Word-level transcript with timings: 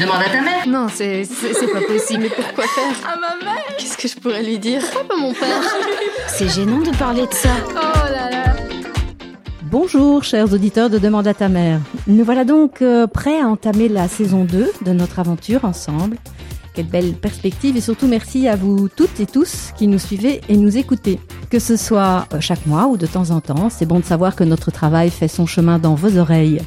Demande 0.00 0.22
à 0.22 0.30
ta 0.30 0.40
mère. 0.40 0.66
Non, 0.66 0.86
c'est 0.88 1.24
c'est 1.26 1.66
pas 1.70 1.82
possible. 1.82 2.22
Mais 2.22 2.30
pourquoi 2.30 2.64
faire 2.64 3.06
À 3.06 3.16
ma 3.16 3.44
mère 3.44 3.62
Qu'est-ce 3.78 3.98
que 3.98 4.08
je 4.08 4.16
pourrais 4.16 4.42
lui 4.42 4.58
dire 4.58 4.80
Pas 5.06 5.14
mon 5.14 5.34
père. 5.34 5.60
C'est 6.26 6.48
gênant 6.48 6.78
de 6.78 6.96
parler 6.96 7.26
de 7.26 7.34
ça. 7.34 7.50
Oh 7.68 8.10
là 8.10 8.30
là. 8.30 8.56
Bonjour 9.64 10.24
chers 10.24 10.54
auditeurs 10.54 10.88
de 10.88 10.96
Demande 10.96 11.26
à 11.26 11.34
ta 11.34 11.50
mère. 11.50 11.80
Nous 12.06 12.24
voilà 12.24 12.46
donc 12.46 12.80
euh, 12.80 13.06
prêts 13.06 13.42
à 13.42 13.46
entamer 13.46 13.90
la 13.90 14.08
saison 14.08 14.44
2 14.44 14.72
de 14.86 14.92
notre 14.92 15.18
aventure 15.18 15.66
ensemble. 15.66 16.16
Quelle 16.72 16.86
belle 16.86 17.12
perspective 17.12 17.76
et 17.76 17.82
surtout 17.82 18.06
merci 18.06 18.48
à 18.48 18.56
vous 18.56 18.88
toutes 18.88 19.20
et 19.20 19.26
tous 19.26 19.72
qui 19.76 19.86
nous 19.86 19.98
suivez 19.98 20.40
et 20.48 20.56
nous 20.56 20.78
écoutez. 20.78 21.20
Que 21.50 21.58
ce 21.58 21.76
soit 21.76 22.26
euh, 22.32 22.40
chaque 22.40 22.64
mois 22.64 22.86
ou 22.86 22.96
de 22.96 23.06
temps 23.06 23.32
en 23.32 23.42
temps, 23.42 23.68
c'est 23.68 23.84
bon 23.84 23.98
de 23.98 24.04
savoir 24.06 24.34
que 24.34 24.44
notre 24.44 24.70
travail 24.70 25.10
fait 25.10 25.28
son 25.28 25.44
chemin 25.44 25.78
dans 25.78 25.94
vos 25.94 26.16
oreilles. 26.16 26.62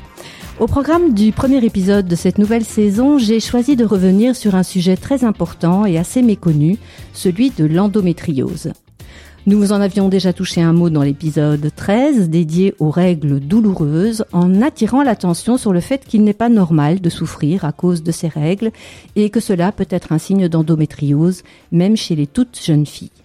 Au 0.59 0.67
programme 0.67 1.15
du 1.15 1.31
premier 1.31 1.65
épisode 1.65 2.07
de 2.07 2.15
cette 2.15 2.38
nouvelle 2.38 2.63
saison, 2.63 3.17
j'ai 3.17 3.39
choisi 3.39 3.75
de 3.75 3.85
revenir 3.85 4.35
sur 4.35 4.53
un 4.53 4.62
sujet 4.62 4.95
très 4.95 5.23
important 5.23 5.84
et 5.84 5.98
assez 5.98 6.21
méconnu, 6.21 6.77
celui 7.12 7.49
de 7.49 7.66
l'endométriose. 7.66 8.71
Nous 9.48 9.57
vous 9.57 9.71
en 9.71 9.81
avions 9.81 10.09
déjà 10.09 10.31
touché 10.31 10.62
un 10.62 10.71
mot 10.71 10.91
dans 10.91 11.02
l'épisode 11.02 11.71
13 11.76 12.29
dédié 12.29 12.76
aux 12.77 12.91
règles 12.91 13.39
douloureuses 13.39 14.26
en 14.31 14.62
attirant 14.62 15.02
l'attention 15.02 15.57
sur 15.57 15.73
le 15.73 15.81
fait 15.81 16.05
qu'il 16.05 16.23
n'est 16.23 16.34
pas 16.34 16.49
normal 16.49 17.01
de 17.01 17.09
souffrir 17.09 17.65
à 17.65 17.71
cause 17.71 18.04
de 18.04 18.12
ces 18.12 18.27
règles 18.27 18.71
et 19.15 19.31
que 19.31 19.40
cela 19.40 19.71
peut 19.71 19.88
être 19.90 20.12
un 20.12 20.20
signe 20.20 20.48
d'endométriose 20.48 21.41
même 21.71 21.98
chez 21.98 22.15
les 22.15 22.27
toutes 22.27 22.59
jeunes 22.63 22.85
filles. 22.85 23.23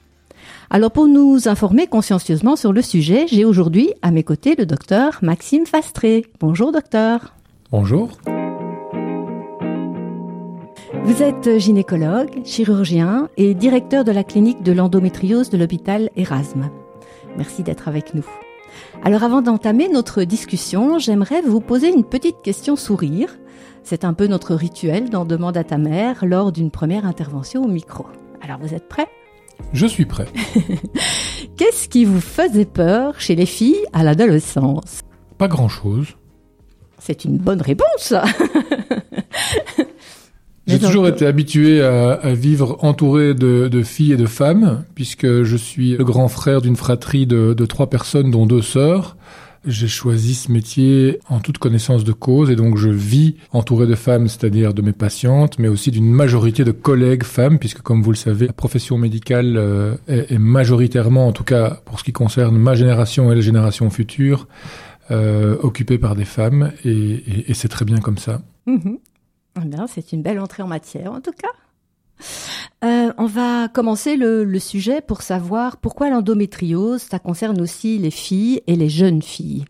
Alors 0.71 0.91
pour 0.91 1.07
nous 1.07 1.49
informer 1.49 1.87
consciencieusement 1.87 2.55
sur 2.55 2.75
le 2.75 2.83
sujet, 2.83 3.25
j'ai 3.27 3.47
aujourd'hui 3.47 3.95
à 4.03 4.11
mes 4.11 4.23
côtés 4.23 4.55
le 4.55 4.67
docteur 4.67 5.19
Maxime 5.23 5.65
Fastré. 5.65 6.27
Bonjour 6.41 6.73
docteur. 6.73 7.33
Bonjour. 7.73 8.11
Vous 11.05 11.23
êtes 11.23 11.59
gynécologue, 11.59 12.45
chirurgien 12.45 13.31
et 13.39 13.55
directeur 13.55 14.05
de 14.05 14.13
la 14.13 14.25
clinique 14.25 14.63
de 14.63 14.73
l'endométriose 14.73 15.49
de 15.49 15.57
l'hôpital 15.57 16.11
Erasme. 16.17 16.69
Merci 17.39 17.63
d'être 17.63 17.89
avec 17.89 18.13
nous. 18.13 18.27
Alors 19.03 19.25
avant 19.25 19.41
d'entamer 19.41 19.89
notre 19.89 20.23
discussion, 20.25 20.99
j'aimerais 20.99 21.41
vous 21.41 21.61
poser 21.61 21.89
une 21.89 22.05
petite 22.05 22.43
question 22.43 22.77
sourire. 22.77 23.39
C'est 23.85 24.05
un 24.05 24.13
peu 24.13 24.27
notre 24.27 24.55
rituel 24.55 25.09
dans 25.09 25.25
Demande 25.25 25.57
à 25.57 25.65
ta 25.65 25.79
mère 25.79 26.27
lors 26.27 26.53
d'une 26.53 26.71
première 26.71 27.07
intervention 27.07 27.63
au 27.65 27.69
micro. 27.69 28.05
Alors 28.43 28.59
vous 28.59 28.75
êtes 28.75 28.87
prêts 28.87 29.09
Je 29.73 29.87
suis 29.87 30.07
prêt. 30.07 30.27
Qu'est-ce 31.57 31.89
qui 31.89 32.05
vous 32.05 32.21
faisait 32.21 32.65
peur 32.65 33.21
chez 33.21 33.35
les 33.35 33.47
filles 33.47 33.85
à 33.93 34.03
l'adolescence? 34.05 35.01
Pas 35.37 35.49
grand-chose. 35.49 36.07
C'est 36.99 37.25
une 37.25 37.39
bonne 37.39 37.61
réponse. 37.63 38.13
J'ai 40.67 40.79
toujours 40.79 41.05
donc- 41.05 41.15
été 41.15 41.27
habitué 41.27 41.81
à, 41.83 42.13
à 42.13 42.35
vivre 42.35 42.79
entouré 42.83 43.35
de, 43.35 43.69
de 43.69 43.83
filles 43.83 44.13
et 44.13 44.17
de 44.17 44.27
femmes, 44.27 44.85
puisque 44.95 45.43
je 45.43 45.57
suis 45.57 45.97
le 45.97 46.05
grand 46.05 46.29
frère 46.29 46.61
d'une 46.61 46.77
fratrie 46.77 47.27
de, 47.27 47.55
de 47.55 47.67
trois 47.67 47.89
personnes, 47.89 48.31
dont 48.31 48.45
deux 48.47 48.61
sœurs. 48.63 49.17
J'ai 49.65 49.89
choisi 49.89 50.35
ce 50.35 50.53
métier 50.53 51.19
en 51.29 51.41
toute 51.41 51.59
connaissance 51.59 52.05
de 52.05 52.13
cause, 52.13 52.51
et 52.51 52.57
donc 52.57 52.77
je 52.77 52.89
vis 52.89 53.37
entouré 53.53 53.87
de 53.87 53.95
femmes, 53.95 54.29
c'est-à-dire 54.29 54.73
de 54.73 54.83
mes 54.83 54.93
patientes, 54.93 55.59
mais 55.59 55.69
aussi 55.69 55.91
d'une 55.91 56.09
majorité 56.09 56.65
de 56.65 56.71
collègues 56.71 57.25
femmes, 57.25 57.59
puisque 57.59 57.81
comme 57.81 58.03
vous 58.03 58.13
le 58.13 58.17
savez, 58.17 58.47
la 58.47 58.53
profession 58.53 58.99
médicale 58.99 59.57
euh, 59.57 59.97
est, 60.07 60.39
majoritairement, 60.39 61.27
en 61.27 61.33
tout 61.33 61.45
cas 61.45 61.81
pour 61.85 61.99
ce 61.99 62.05
qui 62.05 62.13
concerne 62.13 62.57
ma 62.57 62.75
génération 62.75 63.33
et 63.33 63.35
les 63.35 63.43
générations 63.43 63.91
futures, 63.91 64.47
euh, 65.11 65.57
occupée 65.63 65.99
par 65.99 66.15
des 66.15 66.25
femmes, 66.25 66.73
et, 66.85 67.53
c'est 67.55 67.69
très 67.69 67.85
bien 67.85 67.99
comme 67.99 68.19
ça. 68.19 68.43
Mhm. 68.67 68.99
Eh 69.61 69.67
bien, 69.67 69.87
c'est 69.89 70.13
une 70.13 70.23
belle 70.23 70.39
entrée 70.39 70.63
en 70.63 70.69
matière, 70.69 71.13
en 71.13 71.21
tout 71.21 71.33
cas. 71.33 71.49
Euh, 72.85 73.13
on 73.19 73.27
va 73.27 73.48
commencer 73.67 74.17
le, 74.17 74.59
sujet 74.61 75.01
pour 75.01 75.23
savoir 75.23 75.79
pourquoi 75.79 76.11
l'endométriose, 76.11 77.03
ça 77.03 77.19
concerne 77.19 77.61
aussi 77.61 77.99
les 77.99 78.13
filles 78.13 78.63
et 78.69 78.77
les 78.77 78.89
jeunes 78.89 79.23
filles. 79.23 79.65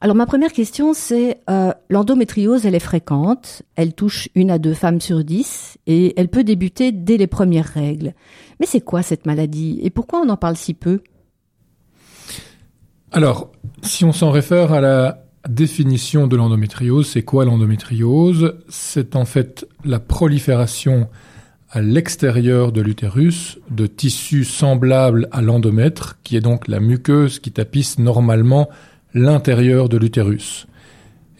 Alors 0.00 0.16
ma 0.16 0.26
première 0.26 0.52
question, 0.52 0.94
c'est 0.94 1.40
euh, 1.50 1.72
l'endométriose, 1.90 2.64
elle 2.64 2.76
est 2.76 2.80
fréquente, 2.80 3.62
elle 3.74 3.92
touche 3.92 4.28
une 4.34 4.50
à 4.50 4.58
deux 4.58 4.74
femmes 4.74 5.00
sur 5.00 5.24
dix 5.24 5.76
et 5.86 6.18
elle 6.18 6.28
peut 6.28 6.44
débuter 6.44 6.92
dès 6.92 7.16
les 7.16 7.26
premières 7.26 7.66
règles. 7.66 8.14
Mais 8.60 8.66
c'est 8.66 8.80
quoi 8.80 9.02
cette 9.02 9.26
maladie 9.26 9.80
et 9.82 9.90
pourquoi 9.90 10.20
on 10.20 10.28
en 10.28 10.36
parle 10.36 10.56
si 10.56 10.72
peu? 10.72 11.00
Alors, 13.10 13.50
si 13.82 14.04
on 14.04 14.12
s'en 14.12 14.30
réfère 14.30 14.72
à 14.72 14.80
la 14.80 15.24
définition 15.48 16.26
de 16.26 16.36
l'endométriose, 16.36 17.08
c'est 17.08 17.22
quoi 17.22 17.44
l'endométriose? 17.44 18.56
C'est 18.68 19.16
en 19.16 19.24
fait 19.24 19.66
la 19.84 19.98
prolifération 19.98 21.08
à 21.70 21.82
l'extérieur 21.82 22.72
de 22.72 22.80
l'utérus 22.80 23.58
de 23.70 23.86
tissus 23.86 24.44
semblables 24.44 25.28
à 25.32 25.42
l'endomètre, 25.42 26.18
qui 26.22 26.36
est 26.36 26.40
donc 26.40 26.66
la 26.66 26.80
muqueuse 26.80 27.38
qui 27.40 27.52
tapisse 27.52 27.98
normalement 27.98 28.68
l'intérieur 29.12 29.88
de 29.88 29.98
l'utérus. 29.98 30.66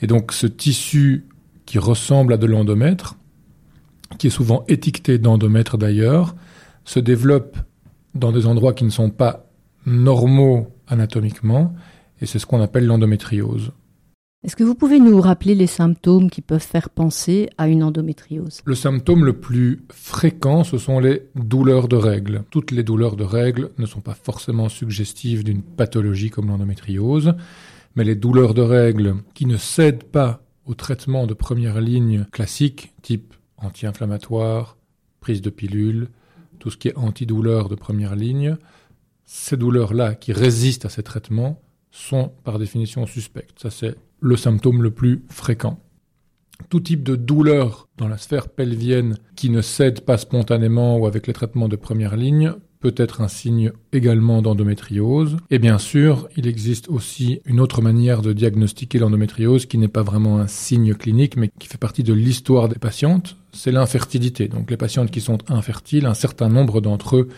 Et 0.03 0.07
donc 0.07 0.33
ce 0.33 0.47
tissu 0.47 1.27
qui 1.65 1.79
ressemble 1.79 2.35
à 2.35 2.37
de 2.37 2.47
l'endomètre, 2.47 3.17
qui 4.19 4.27
est 4.27 4.31
souvent 4.31 4.65
étiqueté 4.69 5.19
d'endomètre 5.19 5.79
d'ailleurs, 5.79 6.35
se 6.85 7.01
développe 7.01 7.57
dans 8.15 8.33
des 8.33 8.47
endroits 8.47 8.73
qui 8.73 8.85
ne 8.85 8.91
sont 8.91 9.11
pas 9.11 9.51
normaux 9.87 10.75
anatomiquement, 10.89 11.75
et 12.21 12.27
c'est 12.27 12.39
ce 12.39 12.47
qu'on 12.47 12.61
appelle 12.61 12.87
l'endométriose. 12.87 13.73
Est-ce 14.45 14.55
que 14.55 14.63
vous 14.63 14.77
pouvez 14.77 15.01
nous 15.01 15.21
rappeler 15.21 15.57
les 15.57 15.67
symptômes 15.67 16.31
qui 16.31 16.43
peuvent 16.43 16.61
faire 16.61 16.91
penser 16.91 17.51
à 17.59 17.67
une 17.67 17.83
endométriose? 17.83 18.61
Le 18.65 18.77
symptôme 18.77 19.25
le 19.25 19.33
plus 19.33 19.85
fréquent, 19.91 20.63
ce 20.63 20.79
sont 20.79 21.01
les 21.01 21.25
douleurs 21.35 21.89
de 21.89 21.97
règles. 21.97 22.45
Toutes 22.51 22.71
les 22.71 22.85
douleurs 22.85 23.17
de 23.17 23.25
règles 23.25 23.71
ne 23.79 23.87
sont 23.87 24.01
pas 24.01 24.15
forcément 24.15 24.69
suggestives 24.69 25.43
d'une 25.43 25.63
pathologie 25.63 26.31
comme 26.31 26.47
l'endométriose, 26.47 27.35
mais 27.97 28.05
les 28.05 28.15
douleurs 28.15 28.55
de 28.55 28.63
règles 28.63 29.17
qui 29.35 29.45
ne 29.45 29.57
cèdent 29.57 30.05
pas 30.05 30.41
au 30.67 30.75
traitement 30.75 31.27
de 31.27 31.35
première 31.35 31.81
ligne 31.81 32.25
classique, 32.31 32.93
type 33.03 33.35
anti-inflammatoire, 33.57 34.77
prise 35.19 35.43
de 35.43 35.51
pilule, 35.51 36.11
tout 36.61 36.71
ce 36.71 36.77
qui 36.77 36.87
est 36.87 36.97
antidouleur 36.97 37.69
de 37.69 37.75
première 37.75 38.15
ligne, 38.15 38.57
ces 39.25 39.57
douleurs-là 39.57 40.15
qui 40.15 40.33
résistent 40.33 40.85
à 40.85 40.91
ces 40.91 41.03
traitements 41.03 41.61
sont 41.91 42.31
par 42.45 42.61
définition 42.61 43.05
suspectes. 43.05 43.59
Ça, 43.59 43.71
c'est 43.71 43.97
le 44.21 44.37
symptôme 44.37 44.83
le 44.83 44.91
plus 44.91 45.23
fréquent. 45.29 45.79
Tout 46.71 46.81
type 46.81 47.03
de 47.03 47.17
douleur 47.17 47.89
dans 47.97 48.09
la 48.09 48.19
sphère 48.19 48.49
pelvienne 48.49 49.17
qui 49.37 49.49
ne 49.49 49.63
cède 49.63 50.01
pas 50.01 50.19
spontanément 50.19 50.99
ou 50.99 51.07
avec 51.07 51.27
les 51.27 51.33
traitements 51.33 51.69
de 51.69 51.77
première 51.77 52.17
ligne 52.17 52.53
peut 52.81 52.95
être 52.97 53.21
un 53.21 53.29
signe 53.29 53.73
également 53.93 54.43
d'endométriose. 54.43 55.37
Et 55.51 55.59
bien 55.59 55.79
sûr, 55.79 56.29
il 56.37 56.47
existe 56.47 56.89
aussi 56.89 57.41
une 57.45 57.61
autre 57.61 57.83
manière 57.83 58.23
de 58.23 58.33
diagnostiquer 58.33 58.99
l'endométriose 58.99 59.67
qui 59.67 59.79
n'est 59.79 59.89
pas 59.89 60.03
vraiment 60.03 60.39
un 60.39 60.47
signe 60.47 60.95
clinique, 60.95 61.37
mais 61.37 61.51
qui 61.59 61.69
fait 61.69 61.79
partie 61.79 62.03
de 62.03 62.13
l'histoire 62.13 62.69
des 62.69 62.79
patientes, 62.79 63.37
c'est 63.53 63.73
l'infertilité. 63.73 64.49
Donc 64.49 64.71
les 64.71 64.77
patientes 64.77 65.11
qui 65.11 65.21
sont 65.21 65.39
infertiles, 65.49 66.07
un 66.07 66.15
certain 66.15 66.49
nombre 66.49 66.81
d'entre 66.81 67.17
eux 67.17 67.29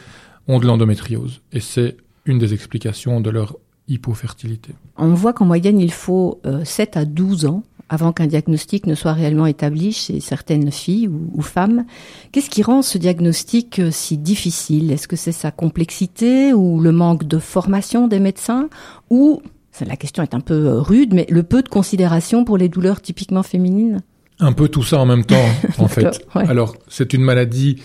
ont 0.49 0.59
de 0.59 0.67
l'endométriose. 0.67 1.41
Et 1.53 1.61
c'est 1.61 1.97
une 2.27 2.39
des 2.39 2.53
explications 2.53 3.21
de 3.21 3.31
leur 3.31 3.57
hypofertilité. 3.91 4.75
On 4.97 5.15
voit 5.15 5.33
qu'en 5.33 5.45
moyenne, 5.45 5.81
il 5.81 5.93
faut 5.93 6.41
euh, 6.47 6.65
7 6.65 6.97
à 6.97 7.05
12 7.05 7.47
ans 7.47 7.63
avant 7.91 8.13
qu'un 8.13 8.29
diagnostic 8.29 8.87
ne 8.87 8.95
soit 8.95 9.13
réellement 9.13 9.47
établi 9.47 9.93
chez 9.93 10.21
certaines 10.21 10.71
filles 10.71 11.09
ou, 11.09 11.31
ou 11.35 11.43
femmes. 11.43 11.85
Qu'est-ce 12.31 12.49
qui 12.49 12.63
rend 12.63 12.83
ce 12.83 12.99
diagnostic 12.99 13.81
euh, 13.81 13.91
si 13.91 14.17
difficile? 14.17 14.93
Est-ce 14.93 15.09
que 15.09 15.17
c'est 15.17 15.33
sa 15.33 15.51
complexité 15.51 16.55
ou 16.55 16.81
le 16.81 16.93
manque 16.93 17.25
de 17.25 17.39
formation 17.39 18.07
des 18.07 18.21
médecins? 18.21 18.69
Ou, 19.11 19.43
la 19.85 19.97
question 19.97 20.23
est 20.23 20.35
un 20.35 20.41
peu 20.41 20.67
euh, 20.67 20.81
rude, 20.81 21.13
mais 21.13 21.27
le 21.29 21.43
peu 21.43 21.63
de 21.63 21.69
considération 21.69 22.45
pour 22.45 22.59
les 22.59 22.69
douleurs 22.69 23.01
typiquement 23.01 23.43
féminines? 23.43 24.03
Un 24.39 24.53
peu 24.53 24.69
tout 24.69 24.85
ça 24.85 24.99
en 24.99 25.07
même 25.07 25.25
temps, 25.25 25.49
en 25.79 25.89
fait. 25.89 26.25
Ouais. 26.35 26.49
Alors, 26.49 26.77
c'est 26.89 27.13
une 27.13 27.23
maladie 27.23 27.83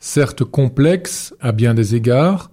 certes 0.00 0.44
complexe 0.44 1.32
à 1.40 1.52
bien 1.52 1.74
des 1.74 1.94
égards. 1.94 2.50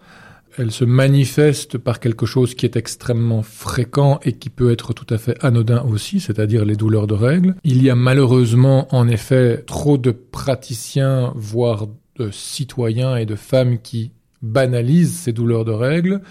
Elle 0.57 0.71
se 0.71 0.83
manifeste 0.83 1.77
par 1.77 2.00
quelque 2.00 2.25
chose 2.25 2.56
qui 2.56 2.65
est 2.65 2.75
extrêmement 2.75 3.42
fréquent 3.42 4.19
et 4.24 4.33
qui 4.33 4.50
peut 4.50 4.71
être 4.71 4.94
tout 4.94 5.12
à 5.13 5.18
fait 5.18 5.38
anodin 5.44 5.83
aussi, 5.83 6.19
c'est-à-dire 6.19 6.65
les 6.65 6.75
douleurs 6.75 7.07
de 7.07 7.13
règles. 7.13 7.56
Il 7.63 7.81
y 7.81 7.89
a 7.89 7.95
malheureusement, 7.95 8.88
en 8.94 9.07
effet, 9.07 9.63
trop 9.65 9.98
de 9.98 10.12
praticiens, 10.12 11.31
voire 11.36 11.88
de 12.18 12.31
citoyens 12.31 13.15
et 13.15 13.25
de 13.25 13.36
femmes 13.36 13.80
qui 13.80 14.12
banalisent 14.42 15.15
ces 15.15 15.33
douleurs 15.33 15.65
de 15.65 15.71
règles. 15.71 16.21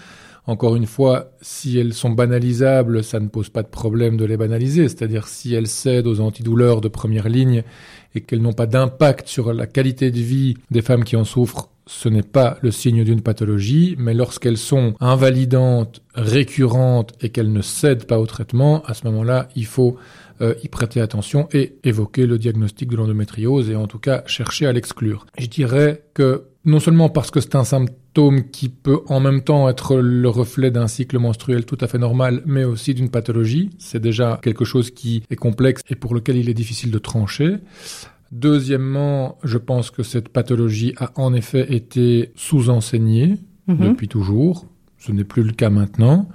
Encore 0.47 0.75
une 0.75 0.87
fois, 0.87 1.31
si 1.41 1.77
elles 1.77 1.93
sont 1.93 2.09
banalisables, 2.09 3.03
ça 3.03 3.19
ne 3.19 3.27
pose 3.27 3.49
pas 3.49 3.63
de 3.63 3.67
problème 3.67 4.17
de 4.17 4.25
les 4.25 4.37
banaliser. 4.37 4.87
C'est-à-dire 4.87 5.27
si 5.27 5.53
elles 5.53 5.67
cèdent 5.67 6.07
aux 6.07 6.19
antidouleurs 6.19 6.81
de 6.81 6.87
première 6.87 7.29
ligne 7.29 7.63
et 8.15 8.21
qu'elles 8.21 8.41
n'ont 8.41 8.53
pas 8.53 8.65
d'impact 8.65 9.27
sur 9.27 9.53
la 9.53 9.67
qualité 9.67 10.11
de 10.11 10.19
vie 10.19 10.55
des 10.71 10.81
femmes 10.81 11.03
qui 11.03 11.15
en 11.15 11.23
souffrent, 11.23 11.69
ce 11.85 12.09
n'est 12.09 12.23
pas 12.23 12.57
le 12.61 12.71
signe 12.71 13.03
d'une 13.03 13.21
pathologie, 13.21 13.95
mais 13.97 14.13
lorsqu'elles 14.13 14.57
sont 14.57 14.93
invalidantes, 14.99 16.01
récurrentes 16.13 17.13
et 17.21 17.29
qu'elles 17.29 17.51
ne 17.51 17.61
cèdent 17.61 18.05
pas 18.05 18.19
au 18.19 18.25
traitement, 18.25 18.83
à 18.85 18.93
ce 18.93 19.05
moment-là, 19.05 19.49
il 19.55 19.65
faut 19.65 19.97
euh, 20.41 20.55
y 20.63 20.67
prêter 20.67 21.01
attention 21.01 21.47
et 21.53 21.75
évoquer 21.83 22.25
le 22.25 22.37
diagnostic 22.37 22.89
de 22.89 22.95
l'endométriose 22.95 23.69
et 23.69 23.75
en 23.75 23.87
tout 23.87 23.99
cas 23.99 24.23
chercher 24.25 24.65
à 24.65 24.73
l'exclure. 24.73 25.25
Je 25.37 25.47
dirais 25.47 26.03
que 26.13 26.45
non 26.65 26.79
seulement 26.79 27.09
parce 27.09 27.31
que 27.31 27.41
c'est 27.41 27.55
un 27.55 27.63
symptôme 27.63 28.49
qui 28.49 28.69
peut 28.69 29.01
en 29.07 29.19
même 29.19 29.41
temps 29.41 29.69
être 29.69 29.97
le 29.97 30.29
reflet 30.29 30.71
d'un 30.71 30.87
cycle 30.87 31.17
menstruel 31.17 31.65
tout 31.65 31.77
à 31.81 31.87
fait 31.87 31.97
normal, 31.97 32.41
mais 32.45 32.63
aussi 32.63 32.93
d'une 32.93 33.09
pathologie. 33.09 33.69
C'est 33.79 34.01
déjà 34.01 34.39
quelque 34.41 34.65
chose 34.65 34.91
qui 34.91 35.23
est 35.29 35.35
complexe 35.35 35.81
et 35.89 35.95
pour 35.95 36.13
lequel 36.13 36.37
il 36.37 36.49
est 36.49 36.53
difficile 36.53 36.91
de 36.91 36.99
trancher. 36.99 37.57
Deuxièmement, 38.31 39.37
je 39.43 39.57
pense 39.57 39.91
que 39.91 40.03
cette 40.03 40.29
pathologie 40.29 40.93
a 40.97 41.11
en 41.15 41.33
effet 41.33 41.73
été 41.73 42.31
sous-enseignée 42.35 43.35
Mhm. 43.67 43.89
depuis 43.89 44.07
toujours. 44.07 44.65
Ce 44.97 45.11
n'est 45.11 45.23
plus 45.23 45.43
le 45.43 45.51
cas 45.51 45.69
maintenant. 45.69 46.29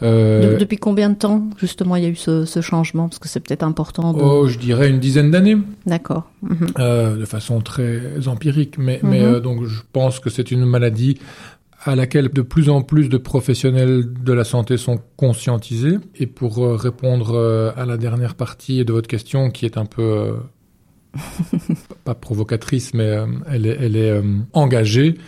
De- 0.00 0.06
Euh, 0.08 0.58
depuis 0.58 0.78
combien 0.78 1.10
de 1.10 1.14
temps, 1.14 1.44
justement, 1.58 1.94
il 1.96 2.02
y 2.02 2.06
a 2.06 2.08
eu 2.08 2.16
ce, 2.16 2.44
ce 2.44 2.60
changement? 2.60 3.08
Parce 3.08 3.18
que 3.20 3.28
c'est 3.28 3.38
peut-être 3.40 3.62
important 3.62 4.12
de... 4.12 4.20
oh, 4.20 4.48
je 4.48 4.58
dirais 4.58 4.90
une 4.90 4.98
dizaine 4.98 5.30
d'années. 5.30 5.56
D'accord. 5.86 6.28
Mhm. 6.42 6.66
euh, 6.80 7.16
de 7.16 7.24
façon 7.24 7.60
très 7.60 8.26
empirique, 8.26 8.78
mais, 8.78 8.98
mais 9.02 9.20
Mhm. 9.20 9.26
euh, 9.34 9.40
donc 9.40 9.64
je 9.64 9.80
pense 9.92 10.18
que 10.18 10.28
c'est 10.28 10.50
une 10.50 10.64
maladie 10.64 11.18
à 11.84 11.94
laquelle 11.96 12.28
de 12.30 12.42
plus 12.42 12.68
en 12.68 12.82
plus 12.82 13.08
de 13.08 13.16
professionnels 13.16 14.04
de 14.22 14.32
la 14.32 14.44
santé 14.44 14.76
sont 14.76 14.98
conscientisés. 15.16 15.98
Et 16.16 16.26
pour 16.26 16.58
euh, 16.64 16.76
répondre 16.76 17.32
euh, 17.34 17.70
à 17.76 17.86
la 17.86 17.96
dernière 17.96 18.34
partie 18.34 18.84
de 18.84 18.92
votre 18.92 19.08
question, 19.08 19.50
qui 19.50 19.66
est 19.66 19.76
un 19.78 19.86
peu 19.86 20.02
euh, 20.02 20.32
pas 22.04 22.14
provocatrice, 22.14 22.94
mais 22.94 23.04
euh, 23.04 23.26
elle 23.48 23.66
est, 23.66 24.10
euh, 24.10 24.22
engagée. 24.52 25.18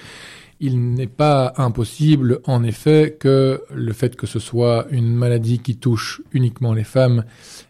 Il 0.61 0.95
n'est 0.95 1.09
pas 1.09 1.53
impossible, 1.57 2.41
en 2.45 2.63
effet, 2.63 3.17
que 3.19 3.63
le 3.75 3.93
fait 3.93 4.17
que 4.17 4.27
ce 4.27 4.39
soit 4.39 4.87
une 4.91 5.15
maladie 5.15 5.59
qui 5.59 5.77
touche 5.77 6.23
uniquement 6.33 6.73
les 6.73 6.85
femmes 6.85 7.25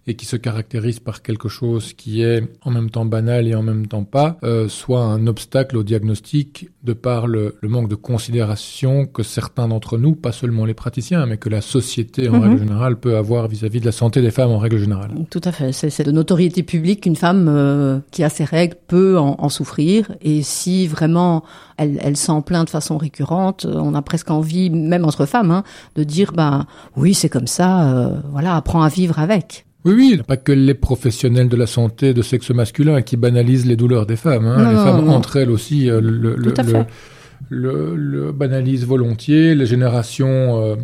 et 0.06 0.14
qui 0.16 0.26
se 0.26 0.36
caractérise 0.36 1.00
par 1.00 1.22
quelque 1.22 1.48
chose 1.48 1.92
qui 1.94 2.22
est 2.22 2.42
en 2.62 2.70
même 2.70 2.90
temps 2.90 3.04
banal 3.06 3.46
et 3.48 3.54
en 3.54 3.62
même 3.62 3.86
temps 3.86 4.04
pas, 4.04 4.36
euh, 4.42 4.68
soit 4.68 5.00
un 5.02 5.26
obstacle 5.26 5.76
au 5.76 5.82
diagnostic 5.82 6.68
de 6.82 6.92
par 6.92 7.26
le, 7.26 7.56
le 7.60 7.68
manque 7.68 7.88
de 7.88 7.94
considération 7.94 9.06
que 9.06 9.22
certains 9.22 9.68
d'entre 9.68 9.96
nous, 9.98 10.14
pas 10.14 10.32
seulement 10.32 10.64
les 10.66 10.74
praticiens, 10.74 11.24
mais 11.26 11.36
que 11.38 11.48
la 11.48 11.60
société 11.60 12.28
en 12.28 12.34
Mhm. 12.34 12.42
règle 12.42 12.58
générale 12.58 12.96
peut 13.00 13.16
avoir 13.16 13.48
vis-à-vis 13.48 13.80
de 13.80 13.86
la 13.86 13.92
santé 13.92 14.20
des 14.20 14.30
femmes 14.30 14.50
en 14.50 14.58
règle 14.58 14.78
générale. 14.78 15.10
Tout 15.30 15.40
à 15.44 15.52
fait. 15.52 15.72
C'est 15.72 16.04
de 16.04 16.12
notoriété 16.12 16.62
publique 16.62 17.02
qu'une 17.02 17.16
femme 17.16 17.46
euh, 17.48 17.98
qui 18.10 18.22
a 18.24 18.28
ses 18.28 18.44
règles 18.44 18.76
peut 18.86 19.18
en, 19.18 19.36
en 19.38 19.48
souffrir. 19.48 20.10
Et 20.20 20.42
si 20.42 20.86
vraiment 20.86 21.44
elle, 21.76 21.98
elle 22.02 22.16
s'en 22.16 22.42
plaint 22.42 22.64
de 22.66 22.70
façon 22.70 22.98
récurrente, 22.98 23.64
euh, 23.64 23.74
on 23.76 23.94
a 23.94 24.02
presque 24.02 24.30
envie, 24.30 24.70
même 24.70 25.04
entre 25.04 25.26
femmes, 25.26 25.50
hein, 25.50 25.64
de 25.96 26.04
dire 26.04 26.32
bah 26.32 26.66
oui 26.96 27.14
c'est 27.14 27.28
comme 27.28 27.46
ça, 27.46 27.90
euh, 27.92 28.16
voilà, 28.30 28.56
apprends 28.56 28.82
à 28.82 28.88
vivre 28.88 29.18
avec. 29.18 29.66
Oui, 29.84 29.92
oui, 29.94 30.08
il 30.12 30.14
n'y 30.14 30.20
a 30.20 30.24
pas 30.24 30.36
que 30.38 30.52
les 30.52 30.74
professionnels 30.74 31.48
de 31.48 31.56
la 31.56 31.66
santé 31.66 32.14
de 32.14 32.22
sexe 32.22 32.50
masculin 32.50 33.02
qui 33.02 33.16
banalisent 33.16 33.66
les 33.66 33.76
douleurs 33.76 34.06
des 34.06 34.16
femmes. 34.16 34.46
hein. 34.46 34.62
Non, 34.62 34.68
les 34.70 34.76
non, 34.76 34.84
femmes, 34.84 35.04
non. 35.04 35.12
entre 35.12 35.36
elles 35.36 35.50
aussi, 35.50 35.90
euh, 35.90 36.00
le, 36.00 36.36
le, 36.36 36.52
Tout 36.52 36.60
à 36.60 36.64
le- 36.64 36.68
fait. 36.70 36.86
le- 37.50 37.94
le 37.96 38.32
banalisent 38.32 38.86
volontiers. 38.86 39.54
Les 39.54 39.66
générations 39.66 40.62
euh, 40.62 40.76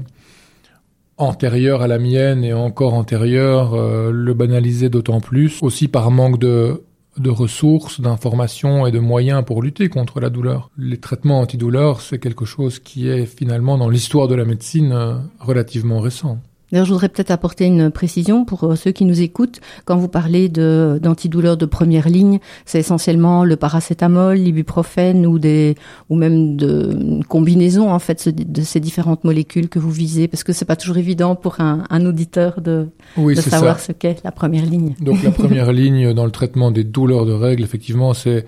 antérieures 1.17 1.83
à 1.83 1.87
la 1.89 1.99
mienne 1.99 2.45
et 2.45 2.53
encore 2.53 2.95
antérieures 2.95 3.75
euh, 3.75 4.11
le 4.13 4.35
banalisaient 4.35 4.89
d'autant 4.91 5.21
plus, 5.21 5.63
aussi 5.63 5.89
par 5.89 6.11
manque 6.11 6.39
de 6.39 6.83
de 7.19 7.29
ressources, 7.29 8.01
d'informations 8.01 8.87
et 8.87 8.93
de 8.93 8.99
moyens 9.01 9.45
pour 9.45 9.63
lutter 9.63 9.89
contre 9.89 10.21
la 10.21 10.31
douleur. 10.31 10.71
Les 10.79 10.97
traitements 10.97 11.41
antidouleurs, 11.41 12.01
c'est 12.01 12.19
quelque 12.19 12.45
chose 12.45 12.79
qui 12.79 13.09
est 13.09 13.27
finalement 13.27 13.77
dans 13.77 13.91
l'histoire 13.91 14.29
de 14.29 14.37
la 14.37 14.45
médecine 14.45 15.19
relativement 15.41 15.99
récent. 16.01 16.39
D'ailleurs, 16.73 16.87
je 16.87 16.93
voudrais 16.93 17.09
peut-être 17.09 17.31
apporter 17.31 17.67
une 17.67 17.91
précision 17.91 18.45
pour 18.45 18.65
euh, 18.65 18.77
ceux 18.77 18.93
qui 18.93 19.05
nous 19.05 19.21
écoutent. 19.21 19.61
Quand 19.85 19.97
vous 19.97 20.09
parlez 20.09 20.49
de 20.49 20.99
d'antidouleurs 21.03 21.57
de 21.57 21.67
première 21.67 22.09
ligne, 22.09 22.39
c'est 22.65 22.79
essentiellement 22.79 23.45
le 23.45 23.57
paracétamol, 23.57 24.37
l'ibuprofène 24.37 25.27
ou 25.27 25.39
des 25.39 25.75
ou 26.09 26.17
même 26.17 26.57
de 26.57 26.91
une 26.93 27.25
combinaison 27.25 27.93
en 27.93 27.99
fait 27.99 28.29
de 28.29 28.63
ces 28.63 28.81
différentes 28.81 29.25
molécules 29.25 29.69
que 29.69 29.79
vous 29.79 29.91
visez, 29.91 30.29
parce 30.29 30.45
que 30.45 30.53
c'est 30.53 30.65
pas 30.65 30.77
toujours 30.77 30.99
évident 30.99 31.35
pour 31.35 31.61
un, 31.61 31.85
un 31.91 32.07
auditeur 32.07 32.61
de, 32.61 32.89
Oui, 33.17 33.35
de 33.35 33.41
savoir 33.41 33.79
ça. 33.79 33.87
ce 33.89 33.93
qu'est 33.93 34.23
la 34.25 34.33
première 34.33 34.65
ligne. 34.67 34.95
Donc 35.01 35.23
la 35.23 35.31
première 35.31 35.73
ligne 35.81 36.13
dans 36.13 36.25
le 36.25 36.31
traitement 36.31 36.71
des 36.71 36.85
douleurs 36.85 37.27
de 37.27 37.33
règles, 37.33 37.63
effectivement, 37.63 38.15
c'est 38.15 38.47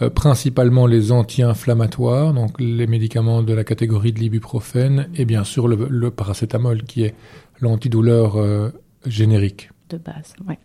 euh, 0.00 0.08
principalement 0.10 0.86
les 0.86 1.12
anti-inflammatoires, 1.12 2.32
donc 2.32 2.60
les 2.60 2.86
médicaments 2.86 3.42
de 3.42 3.52
la 3.52 3.64
catégorie 3.64 4.12
de 4.12 4.20
l'ibuprofène, 4.20 5.08
et 5.16 5.24
bien 5.24 5.44
sûr 5.44 5.68
le, 5.68 5.88
le 5.90 6.10
paracétamol 6.10 6.84
qui 6.84 7.02
est 7.02 7.14
l'antidouleur 7.60 8.36
euh, 8.36 8.70
générique. 9.06 9.70
de 9.90 9.98
base. 9.98 10.34
Ouais. 10.48 10.58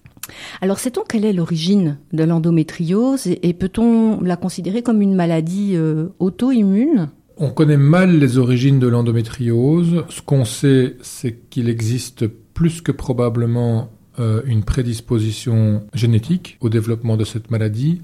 Alors, 0.62 0.80
sait-on 0.80 1.04
quelle 1.04 1.26
est 1.26 1.34
l'origine 1.34 1.98
de 2.14 2.24
l'endométriose 2.24 3.28
et, 3.28 3.50
et 3.50 3.54
peut-on 3.54 4.22
la 4.22 4.38
considérer 4.38 4.82
comme 4.82 5.02
une 5.02 5.16
maladie 5.16 5.74
euh, 5.76 6.08
auto-immune? 6.20 7.10
On 7.38 7.52
connaît 7.52 7.78
mal 7.78 8.18
les 8.18 8.38
origines 8.38 8.80
de 8.80 8.88
l'endométriose. 8.88 10.06
Ce 10.10 10.22
qu'on 10.22 10.44
sait, 10.46 10.98
c'est 11.02 11.38
qu'il 11.50 11.70
existe 11.70 12.26
plus 12.28 12.82
que 12.82 12.92
probablement 12.92 13.90
une 14.48 14.64
prédisposition 14.64 15.84
génétique 15.94 16.58
au 16.62 16.70
développement 16.70 17.18
de 17.18 17.24
cette 17.24 17.52
maladie. 17.52 18.02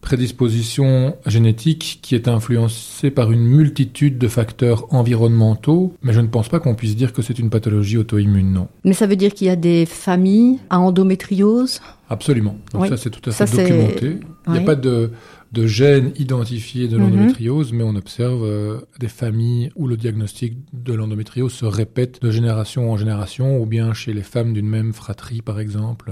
Prédisposition 0.00 1.16
génétique 1.26 1.98
qui 2.02 2.14
est 2.14 2.28
influencée 2.28 3.10
par 3.10 3.32
une 3.32 3.40
multitude 3.44 4.18
de 4.18 4.28
facteurs 4.28 4.92
environnementaux, 4.94 5.94
mais 6.02 6.12
je 6.12 6.20
ne 6.20 6.26
pense 6.26 6.48
pas 6.48 6.60
qu'on 6.60 6.74
puisse 6.74 6.96
dire 6.96 7.12
que 7.12 7.22
c'est 7.22 7.38
une 7.38 7.50
pathologie 7.50 7.96
auto-immune, 7.96 8.52
non. 8.52 8.68
Mais 8.84 8.92
ça 8.92 9.06
veut 9.06 9.16
dire 9.16 9.32
qu'il 9.34 9.46
y 9.46 9.50
a 9.50 9.56
des 9.56 9.86
familles 9.86 10.58
à 10.70 10.80
endométriose? 10.80 11.80
Absolument. 12.08 12.56
Donc 12.72 12.82
Oui. 12.82 12.88
ça, 12.88 12.96
c'est 12.96 13.10
tout 13.10 13.28
à 13.28 13.32
fait 13.32 13.44
documenté. 13.56 14.16
Il 14.46 14.52
n'y 14.52 14.58
a 14.58 14.62
pas 14.62 14.74
de, 14.74 15.10
de 15.52 15.66
gène 15.66 16.12
identifié 16.18 16.88
de 16.88 16.96
Mhm. 16.96 17.02
l'endométriose, 17.04 17.72
mais 17.72 17.84
on 17.84 17.94
observe 17.94 18.42
euh, 18.44 18.80
des 18.98 19.08
familles 19.08 19.70
où 19.76 19.86
le 19.86 19.96
diagnostic 19.96 20.54
de 20.72 20.92
l'endométriose 20.92 21.52
se 21.52 21.64
répète 21.66 22.20
de 22.22 22.30
génération 22.30 22.90
en 22.90 22.96
génération, 22.96 23.60
ou 23.60 23.66
bien 23.66 23.92
chez 23.94 24.12
les 24.12 24.22
femmes 24.22 24.52
d'une 24.52 24.68
même 24.68 24.92
fratrie, 24.92 25.40
par 25.42 25.60
exemple. 25.60 26.10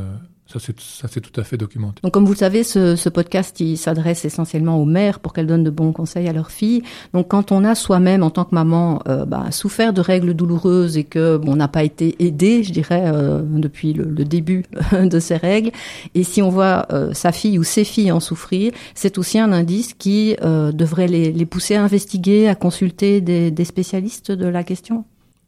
Ça, 0.50 0.58
c'est, 0.58 0.80
ça, 0.80 1.08
c'est 1.08 1.20
tout 1.20 1.38
à 1.38 1.44
fait 1.44 1.58
documenté. 1.58 2.00
Donc, 2.02 2.12
comme 2.12 2.24
vous 2.24 2.32
le 2.32 2.38
savez, 2.38 2.64
ce, 2.64 2.96
ce 2.96 3.10
podcast, 3.10 3.60
il 3.60 3.76
s'adresse 3.76 4.24
essentiellement 4.24 4.80
aux 4.80 4.86
mères 4.86 5.20
pour 5.20 5.34
qu'elles 5.34 5.46
donnent 5.46 5.62
de 5.62 5.68
bons 5.68 5.92
conseils 5.92 6.26
à 6.26 6.32
leurs 6.32 6.50
filles. 6.50 6.82
Donc, 7.12 7.28
quand 7.28 7.52
on 7.52 7.64
a 7.64 7.74
soi-même, 7.74 8.22
en 8.22 8.30
tant 8.30 8.46
que 8.46 8.54
maman, 8.54 9.02
euh, 9.08 9.26
bah, 9.26 9.50
souffert 9.50 9.92
de 9.92 10.00
règles 10.00 10.32
douloureuses 10.32 10.96
et 10.96 11.04
que 11.04 11.36
bon, 11.36 11.52
on 11.52 11.56
n'a 11.56 11.68
pas 11.68 11.84
été 11.84 12.16
aidé, 12.24 12.62
je 12.62 12.72
dirais, 12.72 13.12
euh, 13.14 13.42
depuis 13.42 13.92
le, 13.92 14.04
le 14.04 14.24
début 14.24 14.64
de 14.92 15.20
ces 15.20 15.36
règles, 15.36 15.70
et 16.14 16.24
si 16.24 16.40
on 16.40 16.48
voit 16.48 16.86
euh, 16.92 17.12
sa 17.12 17.30
fille 17.30 17.58
ou 17.58 17.62
ses 17.62 17.84
filles 17.84 18.10
en 18.10 18.20
souffrir, 18.20 18.72
c'est 18.94 19.18
aussi 19.18 19.38
un 19.38 19.52
indice 19.52 19.92
qui 19.92 20.34
euh, 20.42 20.72
devrait 20.72 21.08
les, 21.08 21.30
les 21.30 21.46
pousser 21.46 21.74
à 21.74 21.82
investiguer, 21.82 22.48
à 22.48 22.54
consulter 22.54 23.20
des, 23.20 23.50
des 23.50 23.64
spécialistes 23.66 24.32
de 24.32 24.46
la 24.46 24.64
question. 24.64 25.04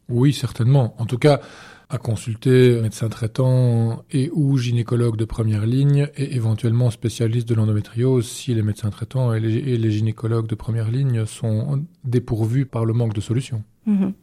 Oui, 0.09 0.31
certainement. 0.31 0.93
En 0.99 1.07
tout 1.07 1.17
cas, 1.17 1.41
à 1.91 1.97
consulter 1.97 2.79
médecin 2.81 3.09
traitant 3.09 4.05
et 4.11 4.29
ou 4.33 4.57
gynécologue 4.57 5.17
de 5.17 5.25
première 5.25 5.65
ligne 5.65 6.07
et 6.15 6.35
éventuellement 6.35 6.89
spécialiste 6.89 7.49
de 7.49 7.53
l'endométriose 7.53 8.29
si 8.29 8.55
les 8.55 8.63
médecins 8.63 8.89
traitants 8.89 9.33
et 9.33 9.41
les, 9.41 9.55
et 9.55 9.77
les 9.77 9.91
gynécologues 9.91 10.47
de 10.47 10.55
première 10.55 10.89
ligne 10.89 11.25
sont 11.25 11.85
dépourvus 12.05 12.65
par 12.65 12.85
le 12.85 12.93
manque 12.93 13.13
de 13.13 13.19
solutions. 13.19 13.63
Mhm. 13.87 14.13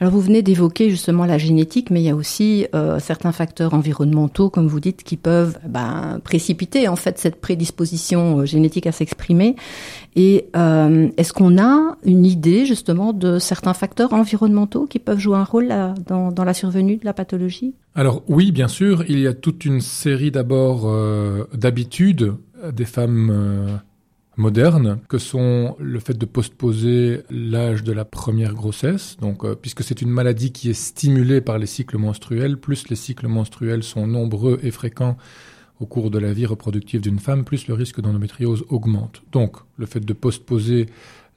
Alors 0.00 0.12
vous 0.12 0.20
venez 0.20 0.42
d'évoquer 0.42 0.90
justement 0.90 1.26
la 1.26 1.38
génétique, 1.38 1.90
mais 1.90 2.00
il 2.00 2.04
y 2.04 2.08
a 2.08 2.14
aussi 2.14 2.66
euh, 2.72 3.00
certains 3.00 3.32
facteurs 3.32 3.74
environnementaux, 3.74 4.48
comme 4.48 4.68
vous 4.68 4.78
dites, 4.78 5.02
qui 5.02 5.16
peuvent 5.16 5.58
ben, 5.66 6.20
précipiter 6.22 6.86
en 6.86 6.94
fait 6.94 7.18
cette 7.18 7.40
prédisposition 7.40 8.38
euh, 8.38 8.44
génétique 8.44 8.86
à 8.86 8.92
s'exprimer. 8.92 9.56
Et 10.14 10.46
euh, 10.56 11.08
est-ce 11.16 11.32
qu'on 11.32 11.60
a 11.60 11.96
une 12.04 12.24
idée 12.24 12.64
justement 12.64 13.12
de 13.12 13.40
certains 13.40 13.74
facteurs 13.74 14.12
environnementaux 14.12 14.86
qui 14.86 15.00
peuvent 15.00 15.18
jouer 15.18 15.36
un 15.36 15.44
rôle 15.44 15.74
dans, 16.06 16.44
la 16.44 16.54
survenue 16.54 16.96
de 16.96 17.04
la 17.04 17.12
pathologie? 17.12 17.74
Alors 17.96 18.22
oui, 18.28 18.52
bien 18.52 18.68
sûr, 18.68 19.04
il 19.08 19.18
y 19.18 19.26
a 19.26 19.34
toute 19.34 19.64
une 19.64 19.80
série 19.80 20.30
d'abord 20.30 20.88
d'habitudes 21.52 22.34
des 22.72 22.84
femmes 22.84 23.80
modernes 24.38 25.00
que 25.08 25.18
sont 25.18 25.76
le 25.78 25.98
fait 25.98 26.16
de 26.16 26.24
postposer 26.24 27.24
l'âge 27.28 27.82
de 27.82 27.92
la 27.92 28.04
première 28.04 28.54
grossesse, 28.54 29.16
donc 29.20 29.44
euh, 29.44 29.54
puisque 29.54 29.82
c'est 29.82 30.00
une 30.00 30.10
maladie 30.10 30.52
qui 30.52 30.70
est 30.70 30.80
stimulée 30.80 31.40
par 31.40 31.58
les 31.58 31.66
cycles 31.66 31.98
menstruels, 31.98 32.56
plus 32.56 32.88
les 32.88 32.96
cycles 32.96 33.26
menstruels 33.26 33.82
sont 33.82 34.06
nombreux 34.06 34.58
et 34.62 34.70
fréquents 34.70 35.16
au 35.80 35.86
cours 35.86 36.10
de 36.10 36.18
la 36.18 36.32
vie 36.32 36.46
reproductive 36.46 37.00
d'une 37.00 37.18
femme, 37.18 37.44
plus 37.44 37.66
le 37.66 37.74
risque 37.74 38.00
d'endométriose 38.00 38.64
augmente. 38.68 39.22
Donc 39.32 39.56
le 39.76 39.86
fait 39.86 40.00
de 40.00 40.12
postposer 40.12 40.86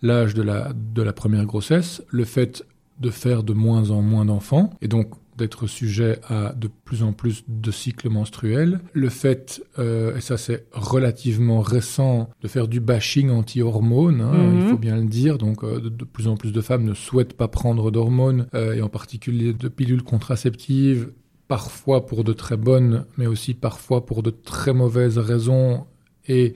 l'âge 0.02 0.34
de 0.34 0.44
la, 0.44 0.72
de 0.74 1.02
la 1.02 1.14
première 1.14 1.46
grossesse, 1.46 2.04
le 2.10 2.26
fait 2.26 2.64
de 3.00 3.10
faire 3.10 3.44
de 3.44 3.54
moins 3.54 3.90
en 3.90 4.02
moins 4.02 4.26
d'enfants, 4.26 4.72
et 4.82 4.88
donc 4.88 5.12
d'être 5.42 5.68
sujet 5.68 6.20
à 6.30 6.54
de 6.54 6.70
plus 6.86 7.04
en 7.04 7.12
plus 7.14 7.44
de 7.48 7.72
cycles 7.72 8.10
menstruels. 8.10 8.80
Le 8.94 9.10
fait, 9.10 9.62
euh, 9.80 10.16
et 10.16 10.22
ça 10.22 10.38
c'est 10.38 10.66
relativement 10.72 11.60
récent, 11.60 12.30
de 12.42 12.48
faire 12.48 12.68
du 12.68 12.80
bashing 12.80 13.30
anti-hormones, 13.30 14.22
hein, 14.22 14.32
Mhm. 14.34 14.62
il 14.62 14.70
faut 14.70 14.78
bien 14.78 14.96
le 14.96 15.06
dire. 15.06 15.38
Donc 15.38 15.64
euh, 15.64 15.80
de, 15.80 15.90
de 15.90 16.06
plus 16.06 16.28
en 16.28 16.38
plus 16.38 16.52
de 16.54 16.62
femmes 16.62 16.86
ne 16.86 16.94
souhaitent 16.94 17.34
pas 17.34 17.48
prendre 17.48 17.92
d'hormones, 17.92 18.48
euh, 18.56 18.74
et 18.74 18.82
en 18.82 18.90
particulier 18.90 19.54
de 19.54 19.68
pilules 19.68 20.04
contraceptives, 20.04 21.12
parfois 21.48 22.06
pour 22.06 22.24
de 22.24 22.32
très 22.34 22.56
bonnes, 22.58 23.06
mais 23.18 23.28
aussi 23.28 23.54
parfois 23.54 24.06
pour 24.06 24.24
de 24.24 24.30
très 24.30 24.74
mauvaises 24.74 25.18
raisons 25.18 25.86
et 26.28 26.54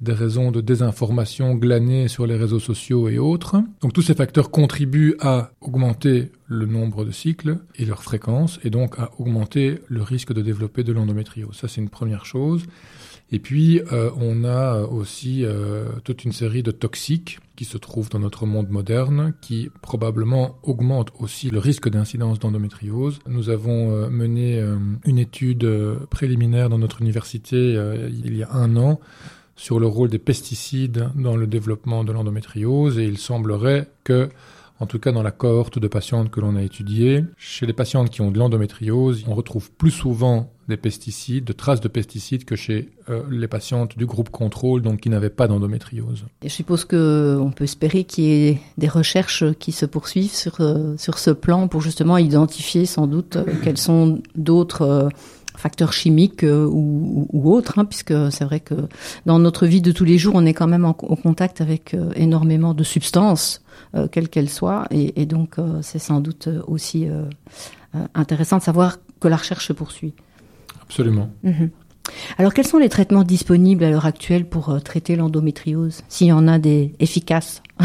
des 0.00 0.12
raisons 0.12 0.50
de 0.50 0.60
désinformation 0.60 1.54
glanées 1.54 2.08
sur 2.08 2.26
les 2.26 2.36
réseaux 2.36 2.60
sociaux 2.60 3.08
et 3.08 3.18
autres. 3.18 3.56
Donc 3.80 3.92
tous 3.92 4.02
ces 4.02 4.14
facteurs 4.14 4.50
contribuent 4.50 5.16
à 5.20 5.50
augmenter 5.60 6.32
le 6.46 6.66
nombre 6.66 7.04
de 7.04 7.10
cycles 7.10 7.58
et 7.76 7.84
leur 7.84 8.02
fréquence 8.02 8.58
et 8.64 8.70
donc 8.70 8.98
à 8.98 9.10
augmenter 9.18 9.80
le 9.88 10.02
risque 10.02 10.32
de 10.32 10.42
développer 10.42 10.84
de 10.84 10.92
l'endométriose. 10.92 11.56
Ça 11.56 11.68
c'est 11.68 11.80
une 11.80 11.90
première 11.90 12.26
chose. 12.26 12.64
Et 13.32 13.38
puis, 13.38 13.80
euh, 13.92 14.10
on 14.16 14.44
a 14.44 14.82
aussi 14.82 15.44
euh, 15.44 15.86
toute 16.04 16.24
une 16.24 16.32
série 16.32 16.62
de 16.62 16.70
toxiques 16.70 17.40
qui 17.56 17.64
se 17.64 17.78
trouvent 17.78 18.10
dans 18.10 18.18
notre 18.18 18.46
monde 18.46 18.68
moderne, 18.68 19.34
qui 19.40 19.70
probablement 19.80 20.58
augmentent 20.62 21.12
aussi 21.18 21.50
le 21.50 21.58
risque 21.58 21.88
d'incidence 21.88 22.38
d'endométriose. 22.38 23.18
Nous 23.26 23.48
avons 23.48 23.90
euh, 23.90 24.08
mené 24.10 24.62
une 25.04 25.18
étude 25.18 25.68
préliminaire 26.10 26.68
dans 26.68 26.78
notre 26.78 27.00
université 27.00 27.56
il 28.08 28.36
y 28.36 28.42
a 28.42 28.52
un 28.52 28.76
an 28.76 29.00
sur 29.56 29.78
le 29.78 29.86
rôle 29.86 30.08
des 30.08 30.18
pesticides 30.18 31.10
dans 31.14 31.36
le 31.36 31.46
développement 31.46 32.04
de 32.04 32.12
l'endométriose 32.12 32.98
et 32.98 33.04
il 33.04 33.18
semblerait 33.18 33.88
que 34.02 34.28
en 34.80 34.86
tout 34.86 34.98
cas 34.98 35.12
dans 35.12 35.22
la 35.22 35.30
cohorte 35.30 35.78
de 35.78 35.88
patientes 35.88 36.30
que 36.30 36.40
l'on 36.40 36.56
a 36.56 36.62
étudiées, 36.62 37.24
chez 37.36 37.64
les 37.66 37.72
patientes 37.72 38.10
qui 38.10 38.20
ont 38.22 38.30
de 38.30 38.38
l'endométriose, 38.38 39.24
on 39.28 39.34
retrouve 39.34 39.70
plus 39.70 39.92
souvent 39.92 40.52
des 40.68 40.76
pesticides, 40.76 41.44
de 41.44 41.52
traces 41.52 41.80
de 41.80 41.88
pesticides 41.88 42.44
que 42.44 42.56
chez 42.56 42.90
euh, 43.08 43.22
les 43.30 43.48
patientes 43.48 43.96
du 43.98 44.06
groupe 44.06 44.30
contrôle, 44.30 44.82
donc 44.82 45.00
qui 45.00 45.10
n'avaient 45.10 45.30
pas 45.30 45.46
d'endométriose. 45.46 46.24
je 46.42 46.48
suppose 46.48 46.84
qu'on 46.84 47.52
peut 47.54 47.64
espérer 47.64 48.04
qu'il 48.04 48.24
y 48.24 48.48
ait 48.48 48.60
des 48.78 48.88
recherches 48.88 49.44
qui 49.58 49.72
se 49.72 49.86
poursuivent 49.86 50.34
sur, 50.34 50.60
euh, 50.60 50.96
sur 50.96 51.18
ce 51.18 51.30
plan 51.30 51.68
pour 51.68 51.80
justement 51.80 52.16
identifier 52.18 52.86
sans 52.86 53.06
doute 53.06 53.36
euh, 53.36 53.44
quels 53.62 53.78
sont 53.78 54.22
d'autres 54.34 55.08
facteurs 55.56 55.92
chimiques 55.92 56.44
ou, 56.44 57.42
autres, 57.44 57.78
hein, 57.78 57.84
puisque 57.84 58.14
c'est 58.30 58.44
vrai 58.44 58.60
que 58.60 58.74
dans 59.26 59.38
notre 59.38 59.66
vie 59.66 59.80
de 59.80 59.92
tous 59.92 60.04
les 60.04 60.18
jours, 60.18 60.34
on 60.36 60.44
est 60.46 60.54
quand 60.54 60.66
même 60.66 60.84
en, 60.84 60.94
contact 60.94 61.60
avec 61.60 61.96
énormément 62.16 62.74
de 62.74 62.84
substances, 62.84 63.62
quelles 64.10 64.28
qu'elles 64.28 64.50
soient, 64.50 64.86
et, 64.90 65.26
donc 65.26 65.56
c'est 65.82 65.98
sans 65.98 66.20
doute 66.20 66.48
aussi 66.66 67.06
intéressant 68.14 68.58
de 68.58 68.62
savoir 68.62 68.98
que 69.20 69.28
la 69.28 69.36
recherche 69.36 69.68
se 69.68 69.72
poursuit. 69.72 70.14
Absolument. 70.82 71.30
Mhm. 71.42 71.70
Alors, 72.38 72.52
quels 72.52 72.66
sont 72.66 72.78
les 72.78 72.88
traitements 72.88 73.24
disponibles 73.24 73.84
à 73.84 73.90
l'heure 73.90 74.06
actuelle 74.06 74.46
pour 74.46 74.70
euh, 74.70 74.78
traiter 74.78 75.16
l'endométriose, 75.16 76.02
s'il 76.08 76.28
y 76.28 76.32
en 76.32 76.46
a 76.48 76.58
des 76.58 76.94
efficaces? 76.98 77.62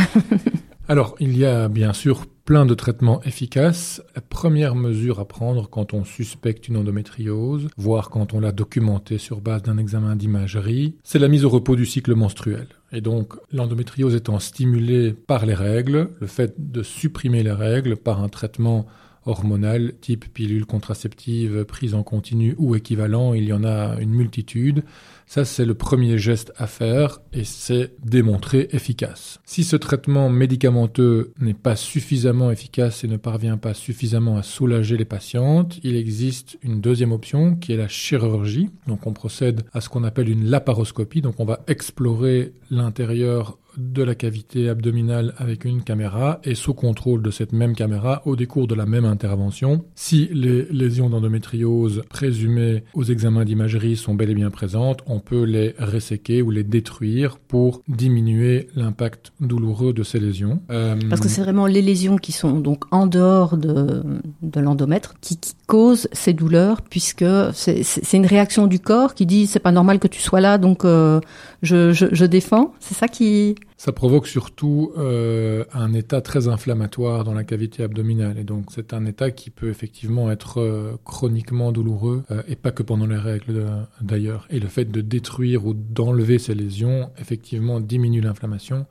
Alors, 0.89 1.15
il 1.19 1.37
y 1.37 1.45
a 1.45 1.67
bien 1.67 1.93
sûr 1.93 2.25
plein 2.49 2.65
de 2.65 2.73
traitements 2.73 3.21
efficaces. 3.25 4.01
La 4.15 4.23
première 4.23 4.73
mesure 4.73 5.19
à 5.19 5.27
prendre 5.27 5.69
quand 5.69 5.93
on 5.93 6.03
suspecte 6.03 6.67
une 6.67 6.77
endométriose, 6.77 7.67
voire 7.77 8.09
quand 8.09 8.33
on 8.33 8.39
l'a 8.39 8.51
documentée 8.51 9.19
sur 9.19 9.39
base 9.39 9.61
d'un 9.61 9.77
examen 9.77 10.15
d'imagerie, 10.15 10.95
c'est 11.03 11.19
la 11.19 11.27
mise 11.27 11.45
au 11.45 11.49
repos 11.49 11.75
du 11.75 11.85
cycle 11.85 12.15
menstruel. 12.15 12.65
Et 12.91 13.01
donc, 13.01 13.35
l'endométriose 13.53 14.15
étant 14.15 14.39
stimulée 14.39 15.13
par 15.13 15.45
les 15.45 15.53
règles, 15.53 16.09
le 16.19 16.25
fait 16.25 16.55
de 16.57 16.81
supprimer 16.81 17.43
les 17.43 17.51
règles 17.51 17.95
par 17.95 18.19
un 18.23 18.29
traitement 18.29 18.87
hormonales, 19.25 19.93
type 20.01 20.25
pilule 20.33 20.65
contraceptive, 20.65 21.65
prise 21.65 21.93
en 21.93 22.03
continu 22.03 22.55
ou 22.57 22.75
équivalent, 22.75 23.33
il 23.33 23.45
y 23.45 23.53
en 23.53 23.63
a 23.63 23.99
une 23.99 24.11
multitude. 24.11 24.83
Ça, 25.27 25.45
c'est 25.45 25.65
le 25.65 25.75
premier 25.75 26.17
geste 26.17 26.51
à 26.57 26.65
faire 26.65 27.19
et 27.33 27.43
c'est 27.43 27.93
démontré 28.03 28.67
efficace. 28.71 29.39
Si 29.45 29.63
ce 29.63 29.75
traitement 29.75 30.27
médicamenteux 30.27 31.33
n'est 31.39 31.53
pas 31.53 31.75
suffisamment 31.75 32.49
efficace 32.49 33.03
et 33.03 33.07
ne 33.07 33.17
parvient 33.17 33.57
pas 33.57 33.75
suffisamment 33.75 34.37
à 34.37 34.43
soulager 34.43 34.97
les 34.97 35.05
patientes, 35.05 35.79
il 35.83 35.95
existe 35.95 36.57
une 36.63 36.81
deuxième 36.81 37.11
option 37.11 37.55
qui 37.55 37.73
est 37.73 37.77
la 37.77 37.87
chirurgie. 37.87 38.71
Donc 38.87 39.05
on 39.05 39.13
procède 39.13 39.61
à 39.71 39.81
ce 39.81 39.89
qu'on 39.89 40.03
appelle 40.03 40.29
une 40.29 40.45
laparoscopie. 40.45 41.21
Donc 41.21 41.35
on 41.39 41.45
va 41.45 41.59
explorer 41.67 42.53
l'intérieur 42.71 43.58
de 43.77 44.03
la 44.03 44.15
cavité 44.15 44.69
abdominale 44.69 45.33
avec 45.37 45.65
une 45.65 45.83
caméra 45.83 46.39
et 46.43 46.55
sous 46.55 46.73
contrôle 46.73 47.21
de 47.21 47.31
cette 47.31 47.53
même 47.53 47.75
caméra 47.75 48.21
au 48.25 48.35
décours 48.35 48.67
de 48.67 48.75
la 48.75 48.85
même 48.85 49.05
intervention. 49.05 49.85
Si 49.95 50.29
les 50.31 50.65
lésions 50.71 51.09
d'endométriose 51.09 52.03
présumées 52.09 52.83
aux 52.93 53.03
examens 53.03 53.45
d'imagerie 53.45 53.95
sont 53.95 54.15
bel 54.15 54.29
et 54.29 54.35
bien 54.35 54.49
présentes, 54.49 55.01
on 55.05 55.19
peut 55.19 55.43
les 55.43 55.75
resséquer 55.77 56.41
ou 56.41 56.51
les 56.51 56.63
détruire 56.63 57.37
pour 57.37 57.81
diminuer 57.87 58.67
l'impact 58.75 59.31
douloureux 59.39 59.93
de 59.93 60.03
ces 60.03 60.19
lésions. 60.19 60.61
Euh, 60.71 60.95
Parce 61.09 61.21
que 61.21 61.29
c'est 61.29 61.41
vraiment 61.41 61.67
les 61.67 61.81
lésions 61.81 62.17
qui 62.17 62.31
sont 62.31 62.59
donc 62.59 62.83
en 62.91 63.07
dehors 63.07 63.57
de, 63.57 64.03
de 64.41 64.59
l'endomètre 64.59 65.15
qui, 65.21 65.37
qui, 65.37 65.53
causent 65.67 66.07
ces 66.13 66.33
douleurs 66.33 66.81
puisque 66.81 67.25
c'est 67.53 68.17
une 68.17 68.25
réaction 68.25 68.65
du 68.65 68.79
corps 68.79 69.13
qui 69.13 69.27
dit 69.27 69.45
c'est 69.45 69.59
pas 69.59 69.71
normal 69.71 69.99
que 69.99 70.07
tu 70.07 70.19
sois 70.19 70.41
là 70.41 70.57
donc 70.57 70.83
euh, 70.83 71.19
je, 71.61 71.91
je, 71.91 72.07
je 72.11 72.25
défends. 72.25 72.73
C'est 72.79 72.95
ça 72.95 73.07
qui 73.07 73.55
ça 73.79 73.93
provoque 73.93 74.27
surtout 74.27 74.91
euh, 74.97 75.63
un 75.71 75.93
état 75.93 76.19
très 76.19 76.49
inflammatoire 76.49 77.23
dans 77.23 77.33
la 77.33 77.45
cavité 77.45 77.81
abdominale. 77.81 78.37
Et 78.37 78.43
donc 78.43 78.65
c'est 78.75 78.93
un 78.93 79.05
état 79.05 79.31
qui 79.31 79.51
peut 79.51 79.69
effectivement 79.69 80.29
être 80.29 80.59
euh, 80.59 80.97
chroniquement 81.05 81.71
douloureux 81.71 82.23
euh, 82.29 82.43
et 82.49 82.57
pas 82.57 82.71
que 82.71 82.83
pendant 82.83 83.07
les 83.07 83.15
règles 83.15 83.65
d'ailleurs. 84.01 84.45
Et 84.49 84.59
le 84.59 84.67
fait 84.67 84.83
de 84.83 84.99
détruire 84.99 85.65
ou 85.65 85.73
d'enlever 85.73 86.39
ces 86.39 86.55
lésions, 86.55 87.09
effectivement, 87.19 87.79
diminue 87.79 88.19
l'inflammation 88.19 88.85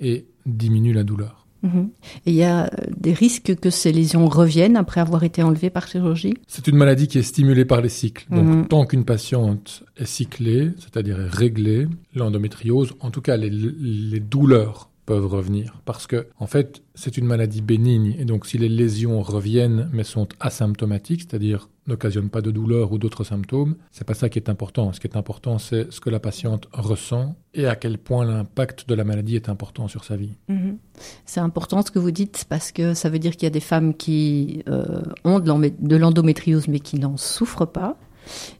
et 0.00 0.26
diminue 0.44 0.92
la 0.92 1.04
douleur. 1.04 1.41
Mhm. 1.62 1.90
Et 2.26 2.30
il 2.30 2.34
y 2.34 2.44
a 2.44 2.70
des 2.96 3.12
risques 3.12 3.54
que 3.56 3.70
ces 3.70 3.92
lésions 3.92 4.26
reviennent 4.26 4.76
après 4.76 5.00
avoir 5.00 5.24
été 5.24 5.42
enlevées 5.42 5.70
par 5.70 5.86
chirurgie? 5.86 6.34
C'est 6.46 6.66
une 6.66 6.76
maladie 6.76 7.08
qui 7.08 7.18
est 7.18 7.22
stimulée 7.22 7.64
par 7.64 7.80
les 7.80 7.88
cycles. 7.88 8.26
Donc 8.30 8.44
mhm. 8.44 8.68
tant 8.68 8.86
qu'une 8.86 9.04
patiente 9.04 9.84
est 9.96 10.06
cyclée, 10.06 10.72
c'est-à-dire 10.78 11.20
est 11.20 11.28
réglée, 11.28 11.88
l'endométriose, 12.14 12.94
en 13.00 13.10
tout 13.10 13.22
cas 13.22 13.36
les, 13.36 13.50
les 13.50 14.20
douleurs 14.20 14.90
peuvent 15.06 15.26
revenir 15.26 15.80
parce 15.84 16.06
que 16.06 16.28
en 16.38 16.46
fait 16.46 16.82
c'est 16.94 17.16
une 17.16 17.26
maladie 17.26 17.60
bénigne 17.60 18.14
et 18.18 18.24
donc 18.24 18.46
si 18.46 18.56
les 18.56 18.68
lésions 18.68 19.20
reviennent 19.20 19.90
mais 19.92 20.04
sont 20.04 20.28
asymptomatiques 20.38 21.22
c'est-à-dire 21.22 21.68
n'occasionnent 21.86 22.30
pas 22.30 22.40
de 22.40 22.50
douleur 22.50 22.92
ou 22.92 22.98
d'autres 22.98 23.24
symptômes 23.24 23.76
c'est 23.90 24.06
pas 24.06 24.14
ça 24.14 24.28
qui 24.28 24.38
est 24.38 24.48
important. 24.48 24.92
Ce 24.92 25.00
qui 25.00 25.06
est 25.06 25.16
important 25.16 25.58
c'est 25.58 25.92
ce 25.92 26.00
que 26.00 26.10
la 26.10 26.20
patiente 26.20 26.68
ressent 26.72 27.34
et 27.54 27.66
à 27.66 27.76
quel 27.76 27.98
point 27.98 28.24
l'impact 28.24 28.88
de 28.88 28.94
la 28.94 29.04
maladie 29.04 29.36
est 29.36 29.48
important 29.48 29.88
sur 29.88 30.04
sa 30.04 30.16
vie. 30.16 30.36
Mhm. 30.48 30.78
c'est 31.26 31.40
important 31.40 31.82
ce 31.82 31.90
que 31.90 31.98
vous 31.98 32.10
dites 32.10 32.46
parce 32.48 32.72
que 32.72 32.94
ça 32.94 33.08
veut 33.08 33.18
dire 33.18 33.32
qu'il 33.32 33.44
y 33.44 33.46
a 33.46 33.50
des 33.50 33.60
femmes 33.60 33.94
qui 33.94 34.62
euh, 34.68 35.02
ont 35.24 35.40
de 35.40 35.96
l'endométriose 35.96 36.68
mais 36.68 36.80
qui 36.80 36.98
n'en 36.98 37.16
souffrent 37.16 37.66
pas. 37.66 37.96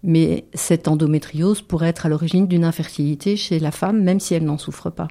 Mais 0.02 0.44
cette 0.54 0.88
endométriose 0.88 1.62
pourrait 1.62 1.88
être 1.88 2.06
à 2.06 2.08
l'origine 2.08 2.48
d'une 2.48 2.64
infertilité 2.64 3.36
chez 3.36 3.60
la 3.60 3.70
femme 3.70 4.02
même 4.02 4.18
si 4.18 4.34
elle 4.34 4.44
n'en 4.44 4.58
souffre 4.58 4.90
pas 4.90 5.06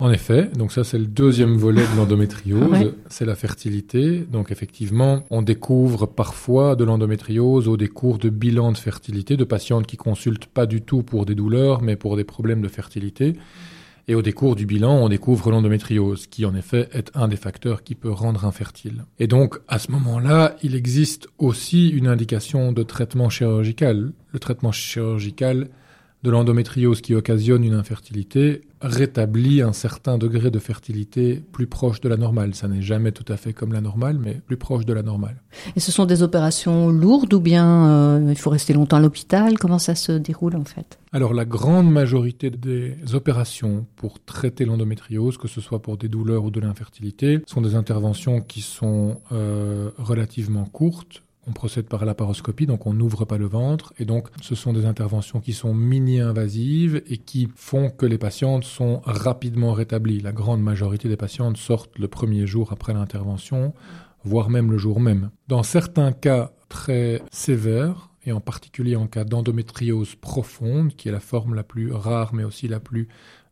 en 0.00 0.10
effet, 0.10 0.50
donc 0.56 0.72
ça 0.72 0.82
c'est 0.82 0.98
le 0.98 1.06
deuxième 1.06 1.56
volet 1.56 1.82
de 1.82 1.96
l'endométriose, 1.96 2.94
c'est 3.08 3.26
la 3.26 3.36
fertilité. 3.36 4.20
Donc 4.20 4.50
effectivement, 4.50 5.24
on 5.30 5.42
découvre 5.42 6.06
parfois 6.06 6.74
de 6.74 6.84
l'endométriose 6.84 7.68
au 7.68 7.76
décours 7.76 8.18
de 8.18 8.30
bilans 8.30 8.72
de 8.72 8.78
fertilité 8.78 9.36
de 9.36 9.44
patientes 9.44 9.86
qui 9.86 9.96
consultent 9.98 10.46
pas 10.46 10.66
du 10.66 10.80
tout 10.80 11.02
pour 11.02 11.26
des 11.26 11.34
douleurs, 11.34 11.82
mais 11.82 11.96
pour 11.96 12.16
des 12.16 12.24
problèmes 12.24 12.62
de 12.62 12.68
fertilité. 12.68 13.34
Et 14.08 14.14
au 14.14 14.22
décours 14.22 14.56
du 14.56 14.66
bilan, 14.66 15.04
on 15.04 15.08
découvre 15.08 15.52
l'endométriose, 15.52 16.26
qui 16.26 16.44
en 16.44 16.56
effet 16.56 16.88
est 16.92 17.12
un 17.14 17.28
des 17.28 17.36
facteurs 17.36 17.84
qui 17.84 17.94
peut 17.94 18.10
rendre 18.10 18.44
infertile. 18.44 19.04
Et 19.20 19.28
donc, 19.28 19.60
à 19.68 19.78
ce 19.78 19.92
moment-là, 19.92 20.56
il 20.64 20.74
existe 20.74 21.28
aussi 21.38 21.90
une 21.90 22.08
indication 22.08 22.72
de 22.72 22.82
traitement 22.82 23.28
chirurgical. 23.28 24.12
Le 24.32 24.38
traitement 24.40 24.72
chirurgical 24.72 25.68
de 26.22 26.30
l'endométriose 26.30 27.00
qui 27.00 27.14
occasionne 27.14 27.64
une 27.64 27.74
infertilité 27.74 28.62
rétablit 28.82 29.62
un 29.62 29.72
certain 29.72 30.18
degré 30.18 30.50
de 30.50 30.58
fertilité 30.58 31.42
plus 31.52 31.66
proche 31.66 32.00
de 32.00 32.08
la 32.08 32.16
normale. 32.16 32.54
Ça 32.54 32.68
n'est 32.68 32.82
jamais 32.82 33.12
tout 33.12 33.30
à 33.30 33.36
fait 33.36 33.52
comme 33.52 33.72
la 33.72 33.80
normale, 33.80 34.18
mais 34.18 34.40
plus 34.46 34.56
proche 34.56 34.86
de 34.86 34.92
la 34.92 35.02
normale. 35.02 35.42
Et 35.76 35.80
ce 35.80 35.92
sont 35.92 36.06
des 36.06 36.22
opérations 36.22 36.88
lourdes 36.88 37.32
ou 37.34 37.40
bien 37.40 37.88
euh, 37.88 38.26
il 38.28 38.38
faut 38.38 38.50
rester 38.50 38.72
longtemps 38.72 38.96
à 38.96 39.00
l'hôpital? 39.00 39.58
Comment 39.58 39.78
ça 39.78 39.94
se 39.94 40.12
déroule 40.12 40.56
en 40.56 40.64
fait? 40.64 40.98
Alors 41.12 41.34
la 41.34 41.44
grande 41.44 41.90
majorité 41.90 42.50
des 42.50 42.96
opérations 43.14 43.86
pour 43.96 44.22
traiter 44.22 44.64
l'endométriose, 44.64 45.36
que 45.36 45.48
ce 45.48 45.60
soit 45.60 45.82
pour 45.82 45.96
des 45.96 46.08
douleurs 46.08 46.44
ou 46.44 46.50
de 46.50 46.60
l'infertilité, 46.60 47.40
sont 47.46 47.60
des 47.60 47.74
interventions 47.74 48.40
qui 48.40 48.60
sont 48.60 49.20
euh, 49.32 49.90
relativement 49.98 50.64
courtes 50.64 51.22
on 51.50 51.52
procède 51.52 51.86
par 51.86 52.04
la 52.04 52.14
paroscopie, 52.14 52.66
donc 52.66 52.86
on 52.86 52.92
n'ouvre 52.92 53.24
pas 53.24 53.36
le 53.36 53.46
ventre. 53.46 53.92
Et 53.98 54.04
donc, 54.04 54.28
ce 54.40 54.54
sont 54.54 54.72
des 54.72 54.86
interventions 54.86 55.40
qui 55.40 55.52
sont 55.52 55.74
mini-invasives 55.74 57.02
et 57.08 57.18
qui 57.18 57.48
font 57.56 57.90
que 57.90 58.06
les 58.06 58.18
patientes 58.18 58.62
sont 58.62 59.02
rapidement 59.04 59.72
rétablies. 59.72 60.20
La 60.20 60.30
grande 60.30 60.62
majorité 60.62 61.08
des 61.08 61.16
patientes 61.16 61.56
sortent 61.56 61.98
le 61.98 62.06
premier 62.06 62.46
jour 62.46 62.72
après 62.72 62.94
l'intervention, 62.94 63.74
voire 64.22 64.48
même 64.48 64.70
le 64.70 64.78
jour 64.78 65.00
même. 65.00 65.30
Dans 65.48 65.64
certains 65.64 66.12
cas 66.12 66.52
très 66.68 67.20
sévères, 67.32 68.10
et 68.24 68.32
en 68.32 68.40
particulier 68.40 68.94
en 68.96 69.06
cas 69.06 69.24
d'endométriose 69.24 70.14
profonde, 70.14 70.94
qui 70.94 71.08
est 71.08 71.12
la 71.12 71.20
forme 71.20 71.54
la 71.54 71.64
plus 71.64 71.90
rare 71.90 72.34
mais 72.34 72.44
aussi 72.44 72.68
la 72.68 72.78
plus 72.78 73.08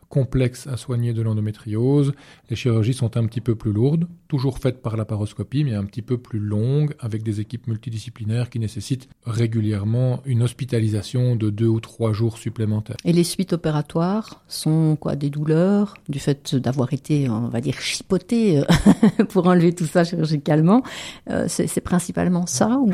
complexe 0.08 0.66
à 0.66 0.76
soigner 0.76 1.12
de 1.12 1.22
l'endométriose, 1.22 2.12
les 2.50 2.56
chirurgies 2.56 2.94
sont 2.94 3.16
un 3.16 3.26
petit 3.26 3.40
peu 3.40 3.54
plus 3.54 3.72
lourdes, 3.72 4.06
toujours 4.26 4.58
faites 4.58 4.80
par 4.82 4.96
la 4.96 5.04
paroscopie, 5.04 5.64
mais 5.64 5.74
un 5.74 5.84
petit 5.84 6.02
peu 6.02 6.18
plus 6.18 6.38
longues, 6.38 6.94
avec 7.00 7.22
des 7.22 7.40
équipes 7.40 7.66
multidisciplinaires 7.66 8.50
qui 8.50 8.58
nécessitent 8.58 9.08
régulièrement 9.26 10.20
une 10.24 10.42
hospitalisation 10.42 11.36
de 11.36 11.50
deux 11.50 11.66
ou 11.66 11.80
trois 11.80 12.12
jours 12.12 12.38
supplémentaires. 12.38 12.96
Et 13.04 13.12
les 13.12 13.24
suites 13.24 13.52
opératoires 13.52 14.42
sont 14.48 14.96
quoi? 14.96 15.16
Des 15.16 15.30
douleurs, 15.30 15.94
du 16.08 16.18
fait 16.18 16.54
d'avoir 16.54 16.92
été, 16.92 17.28
on 17.28 17.48
va 17.48 17.60
dire, 17.60 17.80
chipoté 17.80 18.58
euh, 18.58 19.24
pour 19.28 19.46
enlever 19.46 19.74
tout 19.74 19.86
ça 19.86 20.04
chirurgicalement. 20.04 20.82
Euh, 21.30 21.46
c'est 21.48 21.80
principalement 21.80 22.46
ça 22.46 22.78
ou... 22.78 22.92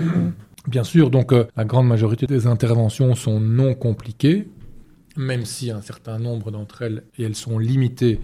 Bien 0.66 0.85
sûr, 0.85 1.11
donc 1.11 1.33
euh, 1.33 1.44
la 1.56 1.64
grande 1.64 1.87
majorité 1.87 2.26
des 2.26 2.47
interventions 2.47 3.14
sont 3.14 3.38
non 3.38 3.75
compliquées, 3.75 4.49
même 5.16 5.44
si 5.44 5.71
un 5.71 5.80
certain 5.80 6.18
nombre 6.18 6.50
d'entre 6.50 6.83
elles, 6.83 7.04
et 7.18 7.25
elles 7.25 7.35
sont 7.35 7.59
limitées, 7.59 8.21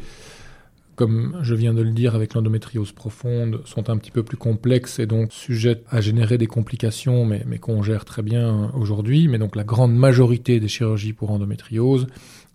comme 1.00 1.38
je 1.42 1.54
viens 1.54 1.72
de 1.72 1.80
le 1.80 1.92
dire 1.92 2.14
avec 2.14 2.34
l'endométriose 2.34 2.92
profonde, 2.92 3.62
sont 3.64 3.88
un 3.88 3.96
petit 3.96 4.10
peu 4.10 4.22
plus 4.22 4.36
complexes 4.36 4.98
et 4.98 5.06
donc 5.06 5.32
sujettes 5.32 5.82
à 5.88 6.02
générer 6.02 6.36
des 6.36 6.46
complications, 6.46 7.24
mais, 7.24 7.42
mais 7.46 7.58
qu'on 7.58 7.82
gère 7.82 8.04
très 8.04 8.20
bien 8.20 8.70
aujourd'hui. 8.74 9.26
Mais 9.26 9.38
donc 9.38 9.56
la 9.56 9.64
grande 9.64 9.94
majorité 9.94 10.60
des 10.60 10.68
chirurgies 10.68 11.14
pour 11.14 11.30
endométriose 11.30 12.06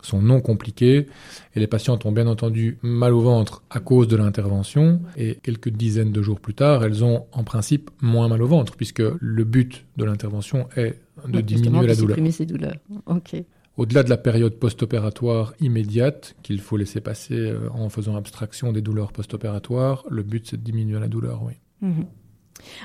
sont 0.04 0.22
non 0.22 0.42
compliquées 0.42 1.08
et 1.56 1.60
les 1.60 1.66
patientes 1.66 2.06
ont 2.06 2.12
bien 2.12 2.28
entendu 2.28 2.78
mal 2.84 3.14
au 3.14 3.22
ventre 3.22 3.64
à 3.72 3.80
cause 3.80 4.08
de 4.08 4.16
l'intervention 4.16 5.02
et 5.18 5.40
quelques 5.42 5.70
dizaines 5.70 6.12
de 6.12 6.22
jours 6.22 6.40
plus 6.40 6.54
tard, 6.54 6.84
elles 6.84 7.04
ont 7.04 7.26
en 7.32 7.44
principe 7.44 7.90
moins 8.02 8.28
mal 8.28 8.44
au 8.44 8.48
ventre 8.48 8.76
puisque 8.76 9.02
le 9.20 9.44
but 9.44 9.86
de 9.98 10.06
l'intervention 10.06 10.68
est 10.78 11.00
de 11.28 11.42
diminuer 11.42 11.88
la 11.88 11.96
douleur. 11.96 12.18
Ces 12.32 12.46
douleurs. 12.46 12.76
Au-delà 13.78 14.04
de 14.04 14.10
la 14.10 14.18
période 14.18 14.54
post-opératoire 14.54 15.54
immédiate 15.60 16.36
qu'il 16.44 16.62
faut 16.62 16.78
laisser 16.78 17.02
passer 17.02 17.38
euh, 17.38 17.70
en 17.74 17.90
faisant 17.90 18.16
abstraction 18.16 18.72
des 18.72 18.82
douleurs 18.82 19.12
post-opératoires, 19.12 20.06
le 20.10 20.24
but 20.24 20.48
c'est 20.50 20.58
de 20.58 20.64
diminuer 20.64 21.00
la 21.00 21.10
douleur, 21.10 21.44
oui. 21.44 21.54
Mhm. 21.82 22.06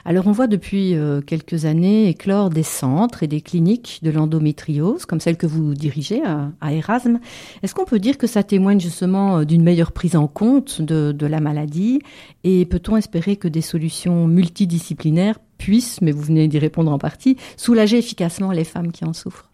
Alors 0.04 0.26
on 0.26 0.32
voit 0.32 0.49
depuis 0.49 0.94
euh, 0.94 1.20
quelques 1.20 1.64
années 1.64 2.09
éclore 2.09 2.50
des 2.50 2.64
centres 2.64 3.23
et 3.23 3.28
des 3.28 3.40
cliniques 3.40 4.00
de 4.02 4.11
l'endométriose, 4.11 5.06
comme 5.06 5.20
celle 5.20 5.37
que 5.37 5.47
vous 5.47 5.75
dirigez 5.75 6.23
à, 6.25 6.73
Erasme. 6.73 7.20
Est-ce 7.62 7.75
qu'on 7.75 7.85
peut 7.85 8.00
dire 8.00 8.18
que 8.18 8.26
ça 8.26 8.42
témoigne 8.42 8.80
justement 8.80 9.38
euh, 9.38 9.44
d'une 9.44 9.62
meilleure 9.62 9.92
prise 9.92 10.16
en 10.16 10.26
compte 10.26 10.82
de 10.82 11.26
la 11.26 11.40
maladie? 11.40 12.00
Et 12.42 12.66
peut-on 12.66 12.97
espérer 12.97 13.37
que 13.37 13.49
des 13.49 13.62
solutions 13.62 14.26
multidisciplinaires 14.26 15.38
puissent, 15.56 16.00
mais 16.00 16.11
vous 16.11 16.23
venez 16.23 16.49
d'y 16.49 16.59
répondre 16.59 16.90
en 16.90 16.99
partie, 16.99 17.37
soulager 17.56 17.99
efficacement 17.99 18.50
les 18.50 18.64
femmes 18.64 18.90
qui 18.90 19.04
en 19.04 19.12
souffrent? 19.12 19.50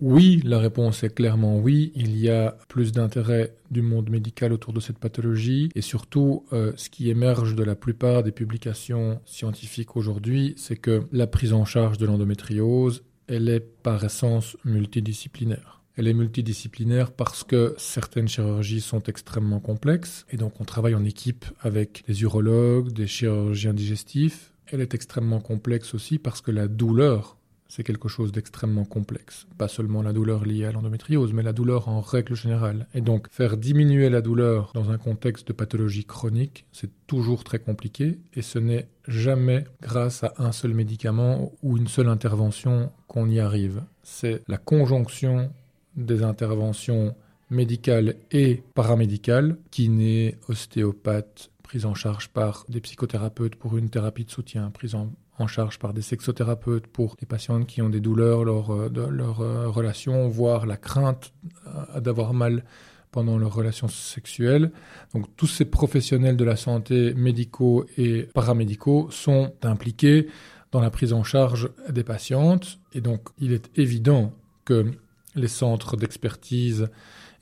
Oui, 0.00 0.40
la 0.44 0.58
réponse 0.58 1.02
est 1.02 1.14
clairement 1.14 1.58
oui. 1.58 1.92
Il 1.94 2.16
y 2.16 2.30
a 2.30 2.56
plus 2.68 2.92
d'intérêt 2.92 3.54
du 3.70 3.82
monde 3.82 4.08
médical 4.08 4.52
autour 4.52 4.72
de 4.72 4.80
cette 4.80 4.98
pathologie 4.98 5.68
et 5.74 5.82
surtout 5.82 6.46
euh, 6.52 6.72
ce 6.76 6.88
qui 6.88 7.10
émerge 7.10 7.54
de 7.54 7.62
la 7.62 7.74
plupart 7.74 8.22
des 8.22 8.32
publications 8.32 9.20
scientifiques 9.26 9.96
aujourd'hui, 9.96 10.54
c'est 10.56 10.76
que 10.76 11.02
la 11.12 11.26
prise 11.26 11.52
en 11.52 11.66
charge 11.66 11.98
de 11.98 12.06
l'endométriose, 12.06 13.02
elle 13.26 13.48
est 13.48 13.60
par 13.60 14.02
essence 14.02 14.56
multidisciplinaire. 14.64 15.82
Elle 15.96 16.08
est 16.08 16.14
multidisciplinaire 16.14 17.12
parce 17.12 17.44
que 17.44 17.74
certaines 17.76 18.28
chirurgies 18.28 18.80
sont 18.80 19.02
extrêmement 19.02 19.60
complexes 19.60 20.24
et 20.30 20.38
donc 20.38 20.60
on 20.60 20.64
travaille 20.64 20.94
en 20.94 21.04
équipe 21.04 21.44
avec 21.60 22.04
des 22.06 22.22
urologues, 22.22 22.90
des 22.92 23.06
chirurgiens 23.06 23.74
digestifs. 23.74 24.54
Elle 24.66 24.80
est 24.80 24.94
extrêmement 24.94 25.40
complexe 25.40 25.94
aussi 25.94 26.18
parce 26.18 26.40
que 26.40 26.52
la 26.52 26.68
douleur 26.68 27.36
c'est 27.70 27.84
quelque 27.84 28.08
chose 28.08 28.32
d'extrêmement 28.32 28.84
complexe. 28.84 29.46
Pas 29.56 29.68
seulement 29.68 30.02
la 30.02 30.12
douleur 30.12 30.44
liée 30.44 30.64
à 30.64 30.72
l'endométriose, 30.72 31.32
mais 31.32 31.44
la 31.44 31.52
douleur 31.52 31.88
en 31.88 32.00
règle 32.00 32.34
générale. 32.34 32.88
Et 32.94 33.00
donc, 33.00 33.28
faire 33.30 33.56
diminuer 33.56 34.10
la 34.10 34.20
douleur 34.20 34.72
dans 34.74 34.90
un 34.90 34.98
contexte 34.98 35.46
de 35.48 35.52
pathologie 35.52 36.04
chronique, 36.04 36.66
c'est 36.72 36.90
toujours 37.06 37.44
très 37.44 37.60
compliqué 37.60 38.18
et 38.34 38.42
ce 38.42 38.58
n'est 38.58 38.88
jamais 39.06 39.64
grâce 39.80 40.24
à 40.24 40.34
un 40.38 40.50
seul 40.50 40.74
médicament 40.74 41.52
ou 41.62 41.78
une 41.78 41.86
seule 41.86 42.08
intervention 42.08 42.90
qu'on 43.06 43.30
y 43.30 43.38
arrive. 43.38 43.82
C'est 44.02 44.42
la 44.48 44.58
conjonction 44.58 45.52
des 45.96 46.24
interventions 46.24 47.14
médicales 47.50 48.16
et 48.32 48.62
paramédicales, 48.74 49.56
kiné, 49.70 50.36
ostéopathe, 50.48 51.50
prise 51.62 51.86
en 51.86 51.94
charge 51.94 52.30
par 52.30 52.64
des 52.68 52.80
psychothérapeutes 52.80 53.54
pour 53.54 53.76
une 53.76 53.90
thérapie 53.90 54.24
de 54.24 54.30
soutien, 54.30 54.70
prise 54.70 54.96
en 54.96 55.12
en 55.40 55.46
charge 55.46 55.78
par 55.78 55.92
des 55.92 56.02
sexothérapeutes 56.02 56.86
pour 56.86 57.16
les 57.20 57.26
patientes 57.26 57.66
qui 57.66 57.82
ont 57.82 57.88
des 57.88 58.00
douleurs 58.00 58.44
lors 58.44 58.70
euh, 58.70 58.88
de 58.88 59.02
leur 59.02 59.40
euh, 59.40 59.68
relation, 59.68 60.28
voire 60.28 60.66
la 60.66 60.76
crainte 60.76 61.32
euh, 61.66 62.00
d'avoir 62.00 62.34
mal 62.34 62.64
pendant 63.10 63.38
leur 63.38 63.52
relation 63.52 63.88
sexuelle. 63.88 64.70
Donc 65.14 65.26
tous 65.36 65.48
ces 65.48 65.64
professionnels 65.64 66.36
de 66.36 66.44
la 66.44 66.56
santé, 66.56 67.12
médicaux 67.14 67.86
et 67.96 68.28
paramédicaux, 68.34 69.08
sont 69.10 69.52
impliqués 69.62 70.28
dans 70.70 70.80
la 70.80 70.90
prise 70.90 71.12
en 71.12 71.24
charge 71.24 71.70
des 71.88 72.04
patientes. 72.04 72.78
Et 72.92 73.00
donc 73.00 73.28
il 73.38 73.52
est 73.52 73.68
évident 73.76 74.32
que 74.64 74.92
les 75.34 75.48
centres 75.48 75.96
d'expertise 75.96 76.88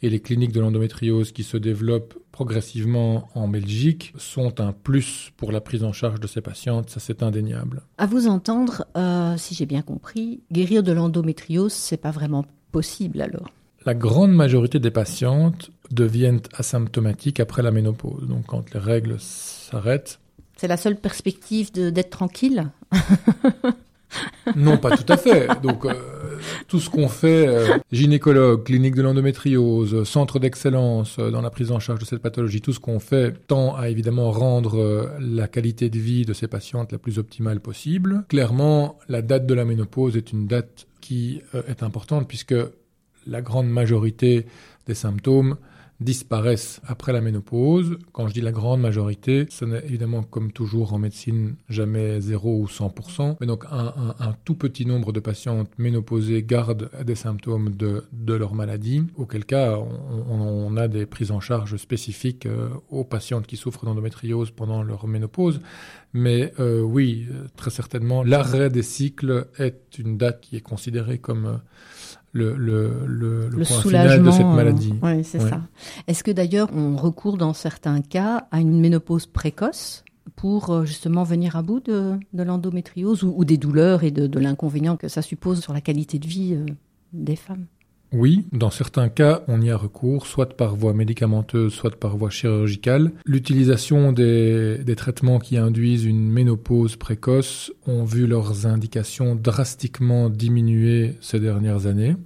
et 0.02 0.10
les 0.10 0.20
cliniques 0.20 0.52
de 0.52 0.60
l'endométriose 0.60 1.32
qui 1.32 1.42
se 1.42 1.56
développent 1.56 2.14
progressivement 2.32 3.28
en 3.34 3.48
Belgique 3.48 4.12
sont 4.16 4.60
un 4.60 4.72
plus 4.72 5.32
pour 5.36 5.50
la 5.50 5.60
prise 5.60 5.82
en 5.84 5.92
charge 5.92 6.20
de 6.20 6.26
ces 6.26 6.40
patientes, 6.40 6.90
ça 6.90 7.00
c'est 7.00 7.22
indéniable. 7.22 7.82
À 7.98 8.06
vous 8.06 8.28
entendre, 8.28 8.84
euh, 8.96 9.36
si 9.36 9.54
j'ai 9.54 9.66
bien 9.66 9.82
compris, 9.82 10.40
guérir 10.52 10.82
de 10.82 10.92
l'endométriose, 10.92 11.72
c'est 11.72 11.96
pas 11.96 12.12
vraiment 12.12 12.44
possible 12.70 13.20
alors. 13.20 13.50
La 13.86 13.94
grande 13.94 14.32
majorité 14.32 14.78
des 14.78 14.90
patientes 14.90 15.70
deviennent 15.90 16.40
asymptomatiques 16.52 17.40
après 17.40 17.62
la 17.62 17.70
ménopause, 17.70 18.28
donc 18.28 18.46
quand 18.46 18.72
les 18.74 18.80
règles 18.80 19.16
s'arrêtent. 19.18 20.20
C'est 20.56 20.68
la 20.68 20.76
seule 20.76 20.96
perspective 20.96 21.72
d'être 21.72 22.10
tranquille? 22.10 22.70
Non, 24.56 24.78
pas 24.78 24.96
tout 24.96 25.12
à 25.12 25.16
fait. 25.16 25.48
Donc, 25.62 25.84
euh, 25.84 25.92
tout 26.66 26.80
ce 26.80 26.90
qu'on 26.90 27.08
fait, 27.08 27.46
euh, 27.46 27.78
gynécologue, 27.92 28.64
clinique 28.64 28.94
de 28.94 29.02
l'endométriose, 29.02 30.04
centre 30.04 30.38
d'excellence 30.38 31.16
euh, 31.18 31.30
dans 31.30 31.40
la 31.40 31.50
prise 31.50 31.70
en 31.70 31.80
charge 31.80 32.00
de 32.00 32.04
cette 32.04 32.22
pathologie, 32.22 32.60
tout 32.60 32.72
ce 32.72 32.80
qu'on 32.80 33.00
fait 33.00 33.34
tend 33.46 33.76
à 33.76 33.88
évidemment 33.88 34.30
rendre 34.30 35.10
la 35.20 35.48
qualité 35.48 35.90
de 35.90 35.98
vie 35.98 36.24
de 36.24 36.32
ces 36.32 36.48
patientes 36.48 36.92
la 36.92 36.98
plus 36.98 37.18
optimale 37.18 37.60
possible. 37.60 38.24
Clairement, 38.28 38.98
la 39.08 39.22
date 39.22 39.46
de 39.46 39.54
la 39.54 39.64
ménopause 39.64 40.16
est 40.16 40.32
une 40.32 40.46
date 40.46 40.86
qui 41.00 41.40
est 41.68 41.82
importante 41.82 42.28
puisque 42.28 42.54
la 43.26 43.42
grande 43.42 43.68
majorité 43.68 44.46
des 44.86 44.94
symptômes 44.94 45.56
disparaissent 46.00 46.80
après 46.86 47.12
la 47.12 47.20
ménopause. 47.20 47.98
Quand 48.12 48.28
je 48.28 48.34
dis 48.34 48.40
la 48.40 48.52
grande 48.52 48.80
majorité, 48.80 49.46
ce 49.50 49.64
n'est 49.64 49.84
évidemment 49.84 50.22
comme 50.22 50.52
toujours 50.52 50.92
en 50.92 50.98
médecine 50.98 51.56
jamais 51.68 52.20
0 52.20 52.60
ou 52.60 52.66
100%, 52.66 53.36
mais 53.40 53.46
donc 53.46 53.64
un, 53.70 54.34
tout 54.44 54.54
petit 54.54 54.86
nombre 54.86 55.12
de 55.12 55.20
patientes 55.20 55.70
ménopausées 55.76 56.42
gardent 56.42 56.90
des 57.04 57.16
symptômes 57.16 57.70
de, 57.70 58.04
leur 58.32 58.54
maladie, 58.54 59.04
auquel 59.16 59.44
cas 59.44 59.76
on, 60.28 60.76
a 60.76 60.86
des 60.86 61.06
prises 61.06 61.32
en 61.32 61.40
charge 61.40 61.76
spécifiques 61.76 62.46
euh, 62.46 62.68
aux 62.90 63.04
patientes 63.04 63.46
qui 63.46 63.56
souffrent 63.56 63.84
d'endométriose 63.84 64.50
pendant 64.50 64.82
leur 64.82 65.08
ménopause. 65.08 65.60
Mais 66.12 66.52
euh, 66.60 66.80
oui, 66.80 67.26
très 67.56 67.70
certainement, 67.70 68.22
l'arrêt 68.22 68.70
des 68.70 68.82
cycles 68.82 69.48
est 69.58 69.98
une 69.98 70.16
date 70.16 70.40
qui 70.40 70.56
est 70.56 70.60
considérée 70.60 71.18
comme... 71.18 71.46
Euh, 71.46 71.56
le, 72.38 72.54
le, 72.56 72.92
le, 73.06 73.48
le 73.48 73.64
soulagement 73.64 74.30
de 74.30 74.36
cette 74.36 74.46
maladie. 74.46 74.94
oui, 75.02 75.24
c'est 75.24 75.40
ça. 75.40 75.60
Est-ce 76.06 76.22
que 76.22 76.30
d'ailleurs 76.30 76.68
on 76.74 76.96
recourt 76.96 77.36
dans 77.36 77.52
certains 77.52 78.00
cas 78.00 78.46
à 78.50 78.60
une 78.60 78.80
ménopause 78.80 79.26
précoce 79.26 80.04
pour 80.36 80.70
euh, 80.70 80.84
justement 80.84 81.24
venir 81.24 81.56
à 81.56 81.62
bout 81.62 81.80
de, 81.80 82.14
de 82.32 82.42
l'endométriose 82.42 83.24
ou, 83.24 83.44
des 83.44 83.56
douleurs 83.56 84.04
et 84.04 84.10
de, 84.10 84.26
de 84.26 84.38
l'inconvénient 84.38 84.96
que 84.96 85.08
ça 85.08 85.22
suppose 85.22 85.60
sur 85.60 85.72
la 85.72 85.80
qualité 85.80 86.18
de 86.18 86.26
vie 86.26 86.54
euh, 86.54 86.64
des 87.12 87.36
femmes? 87.36 87.66
Oui, 88.12 88.46
dans 88.52 88.70
certains 88.70 89.10
cas, 89.10 89.42
on 89.48 89.60
y 89.60 89.70
a 89.70 89.76
recours, 89.76 90.26
soit 90.26 90.56
par 90.56 90.74
voie 90.74 90.94
médicamenteuse, 90.94 91.74
soit 91.74 91.94
par 91.94 92.16
voie 92.16 92.30
chirurgicale. 92.30 93.12
L'utilisation 93.26 94.12
des, 94.12 94.82
traitements 94.96 95.38
qui 95.38 95.58
induisent 95.58 96.06
une 96.06 96.30
ménopause 96.30 96.96
précoce 96.96 97.70
ont 97.86 98.04
vu 98.04 98.26
leurs 98.26 98.66
indications 98.66 99.34
drastiquement 99.34 100.30
diminuer 100.30 101.16
ces 101.20 101.38
dernières 101.38 101.86
années. 101.86 102.16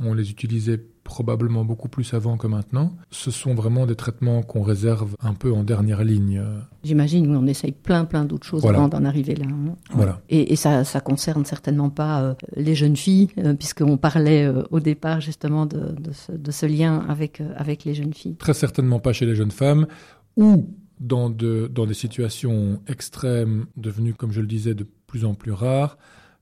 On 0.00 0.14
les 0.14 0.30
utilisait 0.30 0.82
probablement 1.10 1.64
beaucoup 1.64 1.88
plus 1.88 2.14
avant 2.14 2.36
que 2.36 2.46
maintenant. 2.46 2.94
Ce 3.10 3.32
sont 3.32 3.52
vraiment 3.52 3.84
des 3.84 3.96
traitements 3.96 4.42
qu'on 4.44 4.62
réserve 4.62 5.16
un 5.20 5.34
peu 5.34 5.52
en 5.52 5.64
dernière 5.64 6.04
ligne. 6.04 6.40
J'imagine, 6.84 7.28
oui, 7.28 7.36
on 7.36 7.48
essaye 7.48 7.72
plein, 7.72 8.04
plein 8.04 8.24
d'autres 8.24 8.46
choses 8.46 8.64
avant 8.64 8.86
d'en 8.86 9.04
arriver 9.04 9.34
là. 9.34 9.46
Hein. 9.50 9.74
Voilà. 9.92 10.20
Et, 10.28 10.54
ça, 10.54 10.84
ça 10.84 11.00
concerne 11.00 11.44
certainement 11.44 11.90
pas 11.90 12.22
euh, 12.22 12.34
les 12.54 12.76
jeunes 12.76 12.94
filles, 12.94 13.26
euh, 13.38 13.54
puisqu'on 13.54 13.96
parlait 13.96 14.44
euh, 14.44 14.62
au 14.70 14.78
départ 14.78 15.20
justement 15.20 15.66
de, 15.66 15.96
de, 15.98 16.50
ce, 16.52 16.66
lien 16.66 17.04
avec, 17.08 17.42
avec 17.56 17.84
les 17.84 17.94
jeunes 17.94 18.14
filles. 18.14 18.36
Très 18.36 18.54
certainement 18.54 19.00
pas 19.00 19.12
chez 19.12 19.26
les 19.26 19.34
jeunes 19.34 19.50
femmes, 19.50 19.88
ou 20.36 20.68
dans, 21.00 21.28
de, 21.28 21.68
dans 21.74 21.86
des 21.86 21.94
situations 21.94 22.80
extrêmes, 22.86 23.66
devenues, 23.76 24.14
comme 24.14 24.30
je 24.30 24.40
le 24.40 24.46
disais, 24.46 24.74
de 24.74 24.86
plus 25.08 25.24
en 25.24 25.34
plus 25.34 25.50
rares 25.50 25.98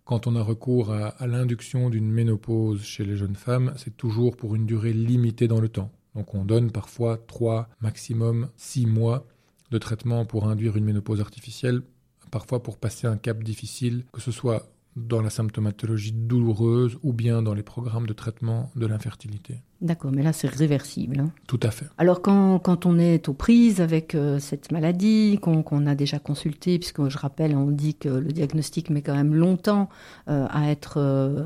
quand 0.09 0.27
on 0.27 0.37
a 0.37 0.43
recours 0.43 0.91
à, 0.91 1.27
l'induction 1.27 1.91
d'une 1.91 2.11
ménopause 2.11 2.83
chez 2.83 3.05
les 3.05 3.15
jeunes 3.15 3.37
femmes, 3.37 3.75
c'est 3.77 3.95
toujours 3.95 4.39
pour 4.39 4.57
une 4.57 4.65
durée 4.65 4.95
limitée 4.95 5.49
dans 5.49 5.61
le 5.61 5.69
temps. 5.69 5.93
Donc 6.15 6.35
on 6.35 6.47
donne 6.47 6.73
parfois 6.73 7.19
3, 7.19 7.69
maximum 7.83 8.49
6 8.57 8.87
mois 8.87 9.27
de 9.71 9.77
traitement 9.77 10.25
pour 10.25 10.49
induire 10.49 10.79
une 10.79 10.87
ménopause 10.87 11.21
artificielle, 11.21 11.83
parfois 12.31 12.63
pour 12.63 12.79
passer 12.79 13.07
un 13.07 13.19
cap 13.19 13.45
difficile, 13.45 14.07
que 14.11 14.23
ce 14.23 14.33
soit 14.33 14.71
dans 15.07 15.23
la 15.23 15.31
symptomatologie 15.31 16.13
douloureuse 16.13 16.99
ou 17.03 17.13
bien 17.13 17.43
dans 17.43 17.55
les 17.55 17.63
programmes 17.63 18.07
de 18.07 18.13
traitement 18.13 18.71
de 18.77 18.87
l'infertilité. 18.87 19.57
D'accord, 19.81 20.11
mais 20.13 20.23
là 20.23 20.33
c'est 20.33 20.49
réversible. 20.49 21.21
Hein. 21.21 21.31
Tout 21.47 21.61
à 21.63 21.71
fait. 21.71 21.87
Alors 21.99 22.21
quand, 22.21 22.59
quand, 22.59 22.85
on 22.85 22.99
est 22.99 23.29
aux 23.29 23.35
prises 23.35 23.81
avec 23.81 24.15
euh, 24.15 24.39
cette 24.41 24.73
maladie, 24.73 25.39
qu'on 25.41 25.87
a 25.87 25.95
déjà 25.95 26.19
consulté, 26.19 26.79
puisque 26.79 27.09
je 27.09 27.19
rappelle, 27.19 27.55
on 27.57 27.71
dit 27.71 27.95
que 27.95 28.09
le 28.09 28.33
diagnostic 28.33 28.91
met 28.91 29.03
quand 29.03 29.15
même 29.15 29.35
longtemps 29.35 29.89
euh, 30.29 30.47
à 30.51 30.71
être... 30.71 30.99
Euh, 30.99 31.45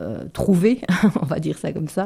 euh, 0.00 0.24
trouver, 0.32 0.80
on 1.22 1.26
va 1.26 1.38
dire 1.38 1.58
ça 1.58 1.72
comme 1.72 1.88
ça. 1.88 2.04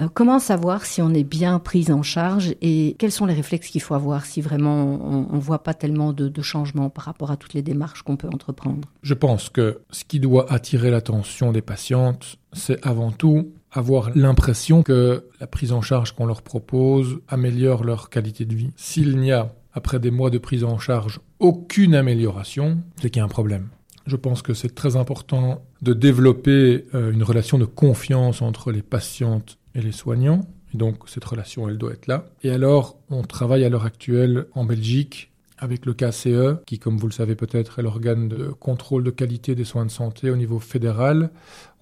Euh, 0.00 0.08
comment 0.12 0.38
savoir 0.38 0.84
si 0.84 1.02
on 1.02 1.12
est 1.14 1.24
bien 1.24 1.58
pris 1.58 1.90
en 1.90 2.02
charge 2.02 2.54
et 2.60 2.96
quels 2.98 3.12
sont 3.12 3.26
les 3.26 3.34
réflexes 3.34 3.68
qu'il 3.68 3.80
faut 3.80 3.94
avoir 3.94 4.26
si 4.26 4.40
vraiment 4.40 4.98
on 5.30 5.36
ne 5.36 5.40
voit 5.40 5.62
pas 5.62 5.74
tellement 5.74 6.12
de, 6.12 6.28
de 6.28 6.42
changements 6.42 6.90
par 6.90 7.04
rapport 7.04 7.30
à 7.30 7.36
toutes 7.36 7.54
les 7.54 7.62
démarches 7.62 8.02
qu'on 8.02 8.16
peut 8.16 8.28
entreprendre? 8.28 8.88
Je 9.02 9.14
pense 9.14 9.48
que 9.48 9.80
ce 9.90 10.04
qui 10.04 10.20
doit 10.20 10.52
attirer 10.52 10.90
l'attention 10.90 11.52
des 11.52 11.62
patientes, 11.62 12.36
c'est 12.52 12.84
avant 12.86 13.10
tout 13.10 13.52
avoir 13.72 14.10
l'impression 14.14 14.82
que 14.82 15.24
la 15.40 15.46
prise 15.46 15.72
en 15.72 15.80
charge 15.80 16.12
qu'on 16.12 16.26
leur 16.26 16.42
propose 16.42 17.20
améliore 17.28 17.84
leur 17.84 18.10
qualité 18.10 18.44
de 18.44 18.54
vie. 18.54 18.70
S'il 18.76 19.18
n'y 19.18 19.32
a, 19.32 19.52
après 19.72 20.00
des 20.00 20.10
mois 20.10 20.30
de 20.30 20.38
prise 20.38 20.64
en 20.64 20.78
charge, 20.78 21.20
aucune 21.38 21.94
amélioration, 21.94 22.78
c'est 23.00 23.10
qu'il 23.10 23.20
y 23.20 23.22
a 23.22 23.24
un 23.24 23.28
problème. 23.28 23.68
Je 24.06 24.16
pense 24.16 24.42
que 24.42 24.54
c'est 24.54 24.74
très 24.74 24.96
important 24.96 25.64
de 25.82 25.92
développer 25.92 26.86
euh, 26.94 27.12
une 27.12 27.22
relation 27.22 27.58
de 27.58 27.64
confiance 27.64 28.42
entre 28.42 28.72
les 28.72 28.82
patientes 28.82 29.58
et 29.74 29.82
les 29.82 29.92
soignants. 29.92 30.46
Et 30.74 30.76
donc 30.76 31.08
cette 31.08 31.24
relation, 31.24 31.68
elle 31.68 31.78
doit 31.78 31.92
être 31.92 32.06
là. 32.06 32.26
Et 32.42 32.50
alors, 32.50 32.98
on 33.10 33.22
travaille 33.22 33.64
à 33.64 33.68
l'heure 33.68 33.84
actuelle 33.84 34.46
en 34.54 34.64
Belgique 34.64 35.30
avec 35.60 35.84
le 35.84 35.92
KCE, 35.92 36.64
qui, 36.64 36.78
comme 36.78 36.96
vous 36.96 37.06
le 37.06 37.12
savez 37.12 37.34
peut-être, 37.34 37.78
est 37.78 37.82
l'organe 37.82 38.28
de 38.28 38.48
contrôle 38.48 39.04
de 39.04 39.10
qualité 39.10 39.54
des 39.54 39.64
soins 39.64 39.84
de 39.84 39.90
santé 39.90 40.30
au 40.30 40.36
niveau 40.36 40.58
fédéral. 40.58 41.30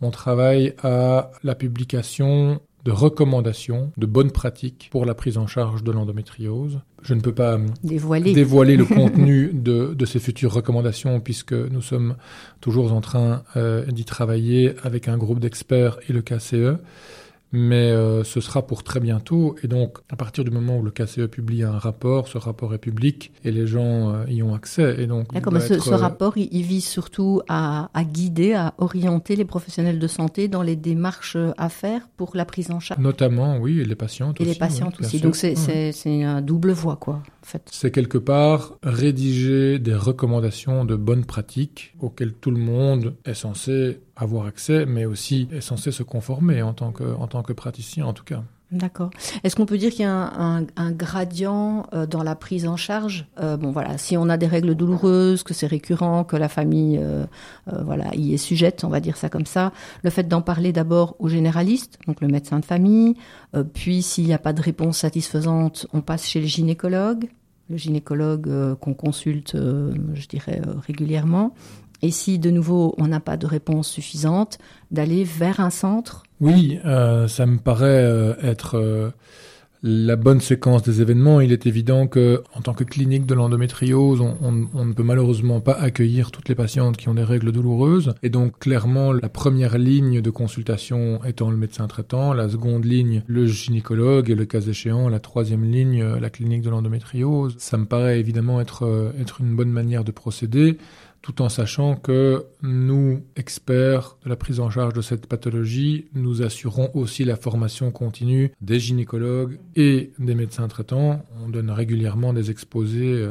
On 0.02 0.10
travaille 0.10 0.74
à 0.82 1.30
la 1.44 1.54
publication 1.54 2.60
de 2.88 2.92
recommandations, 2.92 3.92
de 3.98 4.06
bonnes 4.06 4.30
pratiques 4.30 4.88
pour 4.90 5.04
la 5.04 5.12
prise 5.12 5.36
en 5.36 5.46
charge 5.46 5.84
de 5.84 5.92
l'endométriose. 5.92 6.80
Je 7.02 7.12
ne 7.12 7.20
peux 7.20 7.34
pas 7.34 7.58
euh, 7.58 7.66
dévoiler, 7.84 8.32
dévoiler 8.32 8.78
le 8.78 8.84
contenu 8.86 9.50
de, 9.52 9.92
de, 9.92 10.06
ces 10.06 10.18
futures 10.18 10.54
recommandations 10.54 11.20
puisque 11.20 11.52
nous 11.52 11.82
sommes 11.82 12.16
toujours 12.62 12.94
en 12.94 13.02
train 13.02 13.42
euh, 13.56 13.84
d'y 13.84 14.06
travailler 14.06 14.72
avec 14.84 15.06
un 15.06 15.18
groupe 15.18 15.38
d'experts 15.38 15.98
et 16.08 16.14
le 16.14 16.22
KCE 16.22 16.80
mais 17.52 17.90
euh, 17.90 18.24
ce 18.24 18.40
sera 18.40 18.66
pour 18.66 18.82
très 18.82 19.00
bientôt. 19.00 19.56
Et 19.62 19.68
donc, 19.68 19.98
à 20.10 20.16
partir 20.16 20.44
du 20.44 20.50
moment 20.50 20.78
où 20.78 20.82
le 20.82 20.90
KCE 20.90 21.26
publie 21.26 21.62
un 21.62 21.78
rapport, 21.78 22.28
ce 22.28 22.38
rapport 22.38 22.74
est 22.74 22.78
public 22.78 23.32
et 23.44 23.50
les 23.50 23.66
gens 23.66 24.12
euh, 24.12 24.24
y 24.28 24.42
ont 24.42 24.54
accès. 24.54 24.96
Et 24.98 25.06
donc, 25.06 25.32
D'accord, 25.32 25.52
mais 25.52 25.60
ce, 25.60 25.78
ce, 25.78 25.90
euh, 25.90 25.96
rapport, 25.96 26.36
il, 26.36 26.48
il, 26.52 26.62
vise 26.62 26.86
surtout 26.86 27.40
à, 27.48 27.90
à, 27.94 28.04
guider, 28.04 28.54
à 28.54 28.74
orienter 28.78 29.36
les 29.36 29.44
professionnels 29.44 29.98
de 29.98 30.06
santé 30.06 30.48
dans 30.48 30.62
les 30.62 30.76
démarches 30.76 31.36
à 31.56 31.68
faire 31.68 32.08
pour 32.16 32.32
la 32.34 32.44
prise 32.44 32.70
en 32.70 32.80
charge. 32.80 33.00
Notamment, 33.00 33.58
oui, 33.58 33.80
et 33.80 33.84
les 33.84 33.94
patientes 33.94 34.40
et 34.40 34.42
aussi. 34.42 34.50
Et 34.50 34.54
les 34.54 34.58
patientes 34.58 35.00
aussi. 35.00 35.20
Donc, 35.20 35.36
c'est 35.36 35.54
oui. 36.06 36.24
un 36.24 36.42
double 36.42 36.72
voie, 36.72 36.96
quoi. 36.96 37.22
C'est 37.70 37.90
quelque 37.90 38.18
part 38.18 38.78
rédiger 38.82 39.78
des 39.78 39.94
recommandations 39.94 40.84
de 40.84 40.96
bonnes 40.96 41.24
pratiques 41.24 41.94
auxquelles 42.00 42.34
tout 42.34 42.50
le 42.50 42.58
monde 42.58 43.14
est 43.24 43.34
censé 43.34 44.00
avoir 44.16 44.46
accès, 44.46 44.86
mais 44.86 45.04
aussi 45.04 45.48
est 45.52 45.60
censé 45.60 45.90
se 45.92 46.02
conformer 46.02 46.62
en 46.62 46.74
tant 46.74 46.92
que 46.92 47.52
praticien 47.52 48.06
en 48.06 48.12
tout 48.12 48.24
cas. 48.24 48.44
D'accord. 48.70 49.08
Est-ce 49.44 49.56
qu'on 49.56 49.64
peut 49.64 49.78
dire 49.78 49.90
qu'il 49.90 50.02
y 50.02 50.04
a 50.04 50.12
un, 50.12 50.58
un, 50.58 50.66
un 50.76 50.92
gradient 50.92 51.86
euh, 51.94 52.04
dans 52.06 52.22
la 52.22 52.34
prise 52.34 52.68
en 52.68 52.76
charge? 52.76 53.26
Euh, 53.40 53.56
Bon, 53.56 53.70
voilà, 53.70 53.96
si 53.96 54.18
on 54.18 54.28
a 54.28 54.36
des 54.36 54.46
règles 54.46 54.74
douloureuses, 54.74 55.42
que 55.42 55.54
c'est 55.54 55.66
récurrent, 55.66 56.22
que 56.24 56.36
la 56.36 56.50
famille, 56.50 56.98
euh, 57.00 57.24
voilà, 57.66 58.14
y 58.14 58.34
est 58.34 58.38
sujette, 58.38 58.84
on 58.84 58.88
va 58.88 59.00
dire 59.00 59.16
ça 59.16 59.30
comme 59.30 59.46
ça. 59.46 59.72
Le 60.02 60.10
fait 60.10 60.28
d'en 60.28 60.42
parler 60.42 60.72
d'abord 60.72 61.16
au 61.18 61.28
généraliste, 61.28 61.98
donc 62.06 62.20
le 62.20 62.28
médecin 62.28 62.58
de 62.58 62.64
famille, 62.64 63.14
puis 63.72 64.02
s'il 64.02 64.24
n'y 64.26 64.34
a 64.34 64.38
pas 64.38 64.52
de 64.52 64.60
réponse 64.60 64.98
satisfaisante, 64.98 65.86
on 65.94 66.02
passe 66.02 66.26
chez 66.26 66.40
le 66.40 66.46
gynécologue, 66.46 67.28
le 67.70 67.76
gynécologue 67.76 68.76
qu'on 68.80 68.94
consulte, 68.94 69.56
je 69.56 70.28
dirais 70.28 70.60
régulièrement. 70.86 71.54
Et 72.02 72.10
si 72.10 72.38
de 72.38 72.50
nouveau 72.50 72.94
on 72.98 73.08
n'a 73.08 73.20
pas 73.20 73.36
de 73.36 73.46
réponse 73.46 73.88
suffisante, 73.88 74.58
d'aller 74.90 75.24
vers 75.24 75.60
un 75.60 75.70
centre? 75.70 76.22
Oui, 76.40 76.78
euh, 76.84 77.26
ça 77.28 77.46
me 77.46 77.58
paraît 77.58 78.04
euh, 78.04 78.34
être 78.42 78.76
euh, 78.76 79.10
la 79.82 80.14
bonne 80.14 80.40
séquence 80.40 80.84
des 80.84 81.02
événements. 81.02 81.40
Il 81.40 81.50
est 81.50 81.66
évident 81.66 82.06
que, 82.06 82.44
en 82.54 82.60
tant 82.60 82.74
que 82.74 82.84
clinique 82.84 83.26
de 83.26 83.34
l'endométriose, 83.34 84.20
on, 84.20 84.52
ne 84.84 84.92
peut 84.92 85.02
malheureusement 85.02 85.60
pas 85.60 85.72
accueillir 85.72 86.30
toutes 86.30 86.48
les 86.48 86.54
patientes 86.54 86.96
qui 86.96 87.08
ont 87.08 87.14
des 87.14 87.24
règles 87.24 87.50
douloureuses. 87.50 88.14
Et 88.22 88.30
donc, 88.30 88.58
clairement, 88.60 89.12
la 89.12 89.28
première 89.28 89.78
ligne 89.78 90.20
de 90.20 90.30
consultation 90.30 91.20
étant 91.24 91.50
le 91.50 91.56
médecin 91.56 91.88
traitant, 91.88 92.32
la 92.32 92.48
seconde 92.48 92.84
ligne, 92.84 93.22
le 93.26 93.46
gynécologue, 93.46 94.30
et 94.30 94.34
le 94.36 94.44
cas 94.44 94.60
échéant, 94.60 95.08
la 95.08 95.20
troisième 95.20 95.64
ligne, 95.64 96.04
la 96.04 96.30
clinique 96.30 96.62
de 96.62 96.70
l'endométriose. 96.70 97.56
Ça 97.58 97.76
me 97.76 97.86
paraît 97.86 98.20
évidemment 98.20 98.60
être, 98.60 99.12
être 99.20 99.40
une 99.40 99.54
bonne 99.54 99.70
manière 99.70 100.04
de 100.04 100.12
procéder 100.12 100.78
tout 101.22 101.42
en 101.42 101.48
sachant 101.48 101.96
que 101.96 102.46
nous, 102.62 103.22
experts 103.36 104.16
de 104.24 104.28
la 104.28 104.36
prise 104.36 104.60
en 104.60 104.70
charge 104.70 104.94
de 104.94 105.02
cette 105.02 105.26
pathologie, 105.26 106.06
nous 106.14 106.42
assurons 106.42 106.90
aussi 106.94 107.24
la 107.24 107.36
formation 107.36 107.90
continue 107.90 108.52
des 108.60 108.78
gynécologues 108.78 109.58
et 109.76 110.12
des 110.18 110.34
médecins 110.34 110.68
traitants. 110.68 111.24
On 111.44 111.48
donne 111.48 111.70
régulièrement 111.70 112.32
des 112.32 112.50
exposés 112.50 113.28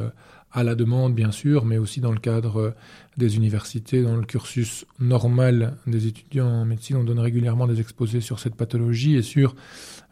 à 0.51 0.63
la 0.63 0.75
demande, 0.75 1.13
bien 1.13 1.31
sûr, 1.31 1.65
mais 1.65 1.77
aussi 1.77 2.01
dans 2.01 2.11
le 2.11 2.19
cadre 2.19 2.73
des 3.17 3.35
universités, 3.35 4.01
dans 4.01 4.15
le 4.15 4.25
cursus 4.25 4.85
normal 4.99 5.75
des 5.85 6.07
étudiants 6.07 6.47
en 6.47 6.65
médecine, 6.65 6.97
on 6.97 7.03
donne 7.03 7.19
régulièrement 7.19 7.67
des 7.67 7.79
exposés 7.79 8.21
sur 8.21 8.39
cette 8.39 8.55
pathologie 8.55 9.15
et 9.15 9.21
sur 9.21 9.55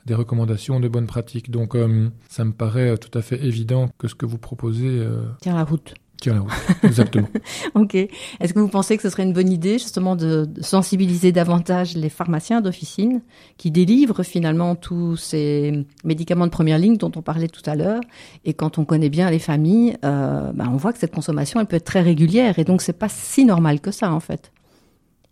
des 0.06 0.14
recommandations 0.14 0.80
de 0.80 0.88
bonnes 0.88 1.08
pratiques. 1.08 1.50
Donc, 1.50 1.76
euh, 1.76 2.10
ça 2.30 2.46
me 2.46 2.52
paraît 2.52 2.98
tout 2.98 3.16
à 3.18 3.22
fait 3.22 3.44
évident 3.44 3.90
que 3.98 4.08
ce 4.08 4.16
que 4.16 4.26
vous 4.26 4.38
proposez 4.38 5.00
euh, 5.00 5.24
tient 5.42 5.56
la 5.56 5.64
route. 5.64 5.96
La 6.26 6.40
route, 6.40 6.52
exactement. 6.84 7.28
ok. 7.76 7.96
Est-ce 7.96 8.54
que 8.54 8.60
vous 8.60 8.68
pensez 8.68 8.98
que 8.98 9.04
ce 9.04 9.10
serait 9.10 9.24
une 9.24 9.34
bonne 9.34 9.52
idée 9.52 9.74
justement 9.74 10.16
de, 10.16 10.48
sensibiliser 10.62 11.32
davantage 11.32 11.96
les 11.96 12.10
pharmaciens 12.10 12.62
d'officine 12.62 13.22
qui 13.58 13.70
délivrent 13.70 14.24
finalement 14.24 14.76
tous 14.76 15.18
ces 15.18 15.86
médicaments 16.04 16.46
de 16.46 16.52
première 16.52 16.80
ligne 16.80 16.98
dont 16.98 17.12
on 17.16 17.22
parlait 17.22 17.48
tout 17.48 17.62
à 17.66 17.76
l'heure? 17.76 18.02
Et 18.44 18.54
quand 18.54 18.78
on 18.78 18.86
connaît 18.86 19.10
bien 19.10 19.30
les 19.30 19.40
familles, 19.40 19.98
euh, 20.04 20.52
ben 20.54 20.70
on 20.72 20.78
voit 20.78 20.94
que 20.94 21.00
cette 21.00 21.14
consommation 21.14 21.60
elle 21.60 21.68
peut 21.68 21.76
être 21.76 21.86
très 21.86 22.02
régulière 22.02 22.58
et 22.60 22.64
donc 22.64 22.82
c'est 22.82 22.94
pas 22.94 23.10
si 23.10 23.46
normal 23.46 23.80
que 23.80 23.92
ça 23.92 24.12
en 24.12 24.20
fait. 24.20 24.52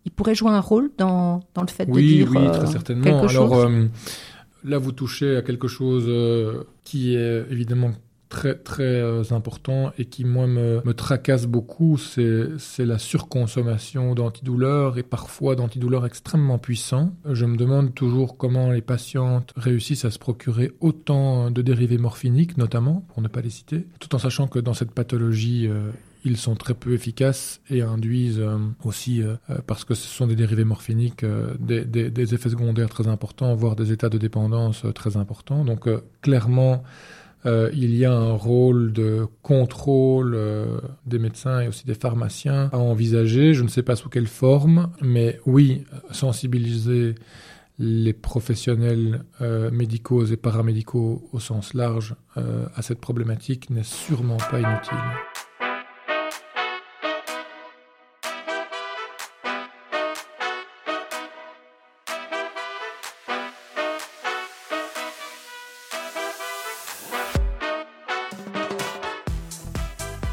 Il 0.04 0.12
pourrait 0.12 0.34
jouer 0.34 0.50
un 0.50 0.60
rôle 0.60 0.90
dans, 0.98 1.40
dans 1.54 1.62
le 1.62 1.68
fait 1.68 1.88
oui, 1.88 2.02
de 2.02 2.08
dire 2.08 2.30
oui, 2.30 2.36
euh, 2.38 2.52
très 2.52 2.66
certainement. 2.66 3.04
quelque 3.04 3.28
chose? 3.28 3.52
Alors 3.52 3.66
euh, 3.66 3.86
là, 4.64 4.78
vous 4.78 4.92
touchez 4.92 5.36
à 5.36 5.42
quelque 5.42 5.66
chose 5.66 6.08
qui 6.84 7.16
est 7.16 7.44
évidemment 7.50 7.92
très 8.34 8.56
très 8.56 8.82
euh, 8.82 9.22
important 9.30 9.92
et 9.96 10.06
qui 10.06 10.24
moi 10.24 10.48
me, 10.48 10.82
me 10.84 10.92
tracasse 10.92 11.46
beaucoup, 11.46 11.98
c'est 11.98 12.84
la 12.84 12.98
surconsommation 12.98 14.16
d'antidouleurs 14.16 14.98
et 14.98 15.04
parfois 15.04 15.54
d'antidouleurs 15.54 16.04
extrêmement 16.04 16.58
puissants. 16.58 17.14
Je 17.30 17.46
me 17.46 17.56
demande 17.56 17.94
toujours 17.94 18.36
comment 18.36 18.72
les 18.72 18.82
patientes 18.82 19.52
réussissent 19.56 20.04
à 20.04 20.10
se 20.10 20.18
procurer 20.18 20.72
autant 20.80 21.52
de 21.52 21.62
dérivés 21.62 21.96
morphiniques, 21.96 22.58
notamment, 22.58 23.04
pour 23.12 23.22
ne 23.22 23.28
pas 23.28 23.40
les 23.40 23.50
citer, 23.50 23.86
tout 24.00 24.12
en 24.16 24.18
sachant 24.18 24.48
que 24.48 24.58
dans 24.58 24.74
cette 24.74 24.90
pathologie, 24.90 25.68
euh, 25.68 25.90
ils 26.24 26.36
sont 26.36 26.56
très 26.56 26.74
peu 26.74 26.92
efficaces 26.92 27.60
et 27.70 27.82
induisent 27.82 28.40
euh, 28.40 28.58
aussi, 28.82 29.22
parce 29.68 29.84
que 29.84 29.94
ce 29.94 30.08
sont 30.08 30.26
des 30.26 30.34
dérivés 30.34 30.64
morphiniques, 30.64 31.24
des, 31.60 31.84
des, 31.84 32.10
des, 32.10 32.34
effets 32.34 32.48
secondaires 32.48 32.88
très 32.88 33.06
importants, 33.06 33.54
voire 33.54 33.76
des 33.76 33.92
états 33.92 34.08
de 34.08 34.18
dépendance 34.18 34.84
très 34.92 35.16
importants. 35.16 35.64
Donc 35.64 35.88
clairement, 36.20 36.82
euh, 37.46 37.70
il 37.74 37.94
y 37.94 38.04
a 38.04 38.12
un 38.12 38.32
rôle 38.32 38.92
de 38.92 39.26
contrôle 39.42 40.34
euh, 40.34 40.78
des 41.06 41.18
médecins 41.18 41.60
et 41.60 41.68
aussi 41.68 41.84
des 41.84 41.94
pharmaciens 41.94 42.70
à 42.72 42.78
envisager. 42.78 43.54
Je 43.54 43.62
ne 43.62 43.68
sais 43.68 43.82
pas 43.82 43.96
sous 43.96 44.08
quelle 44.08 44.26
forme, 44.26 44.90
mais 45.02 45.38
oui, 45.44 45.84
sensibiliser 46.10 47.14
les 47.78 48.12
professionnels 48.12 49.24
euh, 49.40 49.70
médicaux 49.70 50.24
et 50.24 50.36
paramédicaux 50.36 51.28
au 51.32 51.40
sens 51.40 51.74
large 51.74 52.14
à 52.36 52.82
cette 52.82 53.00
problématique 53.00 53.70
n'est 53.70 53.84
sûrement 53.84 54.38
pas 54.38 54.58
inutile. 54.58 54.98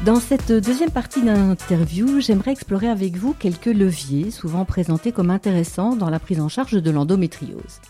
Dans 0.04 0.18
cette 0.18 0.50
deuxième 0.50 0.90
partie 0.90 1.22
d'interview, 1.22 2.18
j'aimerais 2.18 2.50
explorer 2.50 2.88
avec 2.88 3.16
vous 3.16 3.34
quelques 3.34 3.66
leviers 3.66 4.32
souvent 4.32 4.64
présentés 4.64 5.12
comme 5.12 5.30
intéressants 5.30 5.94
dans 5.94 6.10
la 6.10 6.18
prise 6.18 6.40
en 6.40 6.48
charge 6.48 6.72
de 6.72 6.90
l'endométriose. 6.90 7.80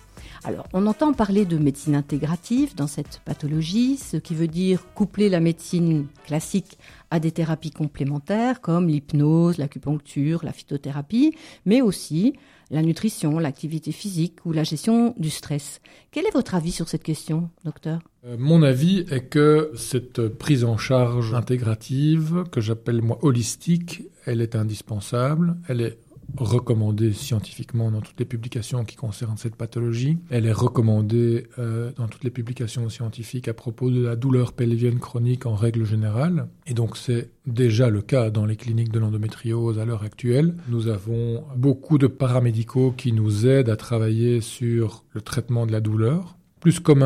Alors, 0.45 0.67
on 0.75 0.87
entend 0.87 1.15
parler 1.15 1.47
de 1.47 1.57
médecine 1.57 1.95
intégrative 1.95 2.75
dans 2.75 2.87
cette 2.87 3.23
pathologie, 3.25 3.97
ce 3.97 4.19
qui 4.19 4.35
veut 4.35 4.47
dire 4.47 4.85
coupler 4.95 5.31
la 5.31 5.41
médecine 5.41 6.07
classique 6.27 6.77
à 7.11 7.19
des 7.19 7.31
thérapies 7.31 7.71
complémentaires 7.71 8.61
comme 8.61 8.89
l'hypnose, 8.89 9.57
l'acupuncture, 9.57 10.45
la 10.45 10.53
phytothérapie, 10.53 11.35
mais 11.65 11.81
aussi 11.81 12.35
la 12.73 12.83
nutrition, 12.83 13.39
l'activité 13.39 13.93
physique 13.93 14.45
ou 14.45 14.53
la 14.53 14.65
gestion 14.65 15.15
du 15.19 15.31
stress. 15.31 15.81
Quel 16.11 16.27
est 16.27 16.33
votre 16.33 16.55
avis 16.55 16.73
sur 16.73 16.89
cette 16.89 17.03
question, 17.03 17.51
docteur? 17.65 18.01
Euh, 18.25 18.37
Mon 18.39 18.63
avis 18.63 19.05
est 19.11 19.29
que 19.29 19.71
cette 19.77 20.27
prise 20.29 20.65
en 20.65 20.79
charge 20.79 21.35
intégrative, 21.35 22.45
que 22.51 22.61
j'appelle 22.61 23.03
moi 23.03 23.19
holistique, 23.23 24.05
elle 24.25 24.41
est 24.41 24.57
indispensable, 24.57 25.57
elle 25.69 25.83
est 25.83 25.99
recommandée 26.37 27.13
scientifiquement 27.13 27.91
dans 27.91 28.01
toutes 28.01 28.19
les 28.19 28.25
publications 28.25 28.85
qui 28.85 28.97
concernent 28.97 29.37
cette 29.37 29.57
pathologie. 29.57 30.19
Elle 30.31 30.47
est 30.47 30.53
recommandée 30.53 31.47
euh, 31.59 31.93
dans 31.97 32.09
toutes 32.09 32.25
les 32.25 32.31
publications 32.31 32.89
scientifiques 32.89 33.49
à 33.49 33.55
propos 33.55 33.91
de 33.91 34.03
la 34.03 34.17
douleur 34.17 34.53
pelvienne 34.53 34.99
chronique 34.99 35.47
en 35.47 35.55
règle 35.55 35.85
générale. 35.85 36.49
Et 36.67 36.75
donc 36.75 36.97
c'est 36.97 37.31
déjà 37.47 37.91
le 37.91 38.03
cas 38.03 38.31
dans 38.31 38.47
les 38.47 38.57
cliniques 38.57 38.93
de 38.93 38.99
l'endométriose 38.99 39.79
à 39.79 39.85
l'heure 39.85 40.05
actuelle. 40.05 40.55
Nous 40.69 40.89
avons 40.89 41.45
beaucoup 41.57 41.99
de 41.99 42.07
paramédicaux 42.07 42.93
qui 42.93 43.13
nous 43.13 43.47
aident 43.47 43.71
à 43.71 43.77
travailler 43.77 44.41
sur 44.41 45.05
le 45.13 45.21
traitement 45.21 45.67
de 45.67 45.73
la 45.73 45.81
douleur, 45.81 46.37
plus 46.61 46.81
comme 46.81 47.03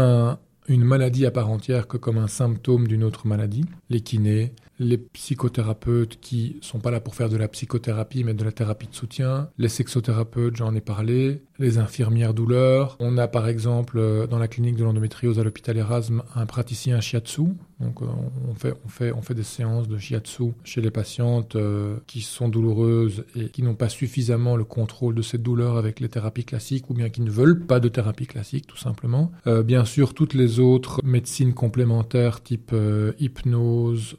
une 0.69 0.85
maladie 0.85 1.27
à 1.27 1.31
part 1.31 1.51
entière 1.51 1.87
que 1.87 1.97
comme 1.97 2.19
un 2.19 2.29
symptôme 2.29 2.89
d'une 2.89 3.05
autre 3.05 3.27
maladie. 3.27 3.65
Les 3.89 4.01
kinés, 4.01 4.53
les 4.79 4.99
psychothérapeutes 4.99 6.19
qui 6.21 6.59
sont 6.61 6.81
pas 6.81 6.91
là 6.91 7.01
pour 7.01 7.15
faire 7.15 7.29
de 7.29 7.37
la 7.37 7.49
psychothérapie 7.49 8.25
mais 8.25 8.35
de 8.35 8.45
la 8.45 8.53
thérapie 8.53 8.87
de 8.87 8.95
soutien, 8.95 9.49
les 9.59 9.69
sexothérapeutes, 9.69 10.57
j'en 10.57 10.75
ai 10.75 10.81
parlé, 10.81 11.43
les 11.59 11.79
infirmières 11.79 12.35
douleurs. 12.35 12.97
On 13.01 13.17
a 13.19 13.29
par 13.29 13.49
exemple 13.49 13.99
euh, 13.99 14.27
dans 14.27 14.39
la 14.39 14.49
clinique 14.49 14.77
de 14.77 14.85
l'endométriose 14.85 15.39
à 15.39 15.45
l'hôpital 15.45 15.77
Erasme 15.77 16.23
un 16.35 16.47
praticien 16.47 17.01
shiatsu. 17.01 17.43
Donc 17.81 18.03
euh, 18.03 18.07
on 18.49 18.55
fait, 18.55 18.75
on, 18.85 18.89
fait, 18.89 19.13
on 19.13 19.23
fait 19.23 19.35
des 19.35 19.43
séances 19.43 19.89
de 19.89 19.99
shiatsu 19.99 20.53
chez 20.65 20.81
les 20.81 20.91
patientes 20.91 21.57
euh, 21.57 21.97
qui 22.07 22.21
sont 22.21 22.49
douloureuses 22.49 23.25
et 23.35 23.49
qui 23.49 23.63
n'ont 23.63 23.75
pas 23.75 23.89
suffisamment 23.89 24.57
le 24.57 24.65
contrôle 24.65 25.15
de 25.15 25.23
cette 25.23 25.43
douleur 25.43 25.77
avec 25.77 26.01
les 26.01 26.09
thérapies 26.09 26.45
classiques 26.45 26.91
ou 26.91 26.95
bien 26.95 27.09
qui 27.09 27.21
ne 27.21 27.31
veulent 27.31 27.67
pas 27.67 27.81
de 27.81 27.89
thérapie 27.89 28.27
classique 28.27 28.67
tout 28.67 28.77
simplement. 28.77 29.31
bien 29.65 29.85
sûr 29.85 30.15
toutes 30.15 30.35
les 30.35 30.61
autres 30.61 31.01
médecines 31.05 31.55
complémentaires 31.55 32.43
type 32.43 32.75
hypnose, 33.19 34.17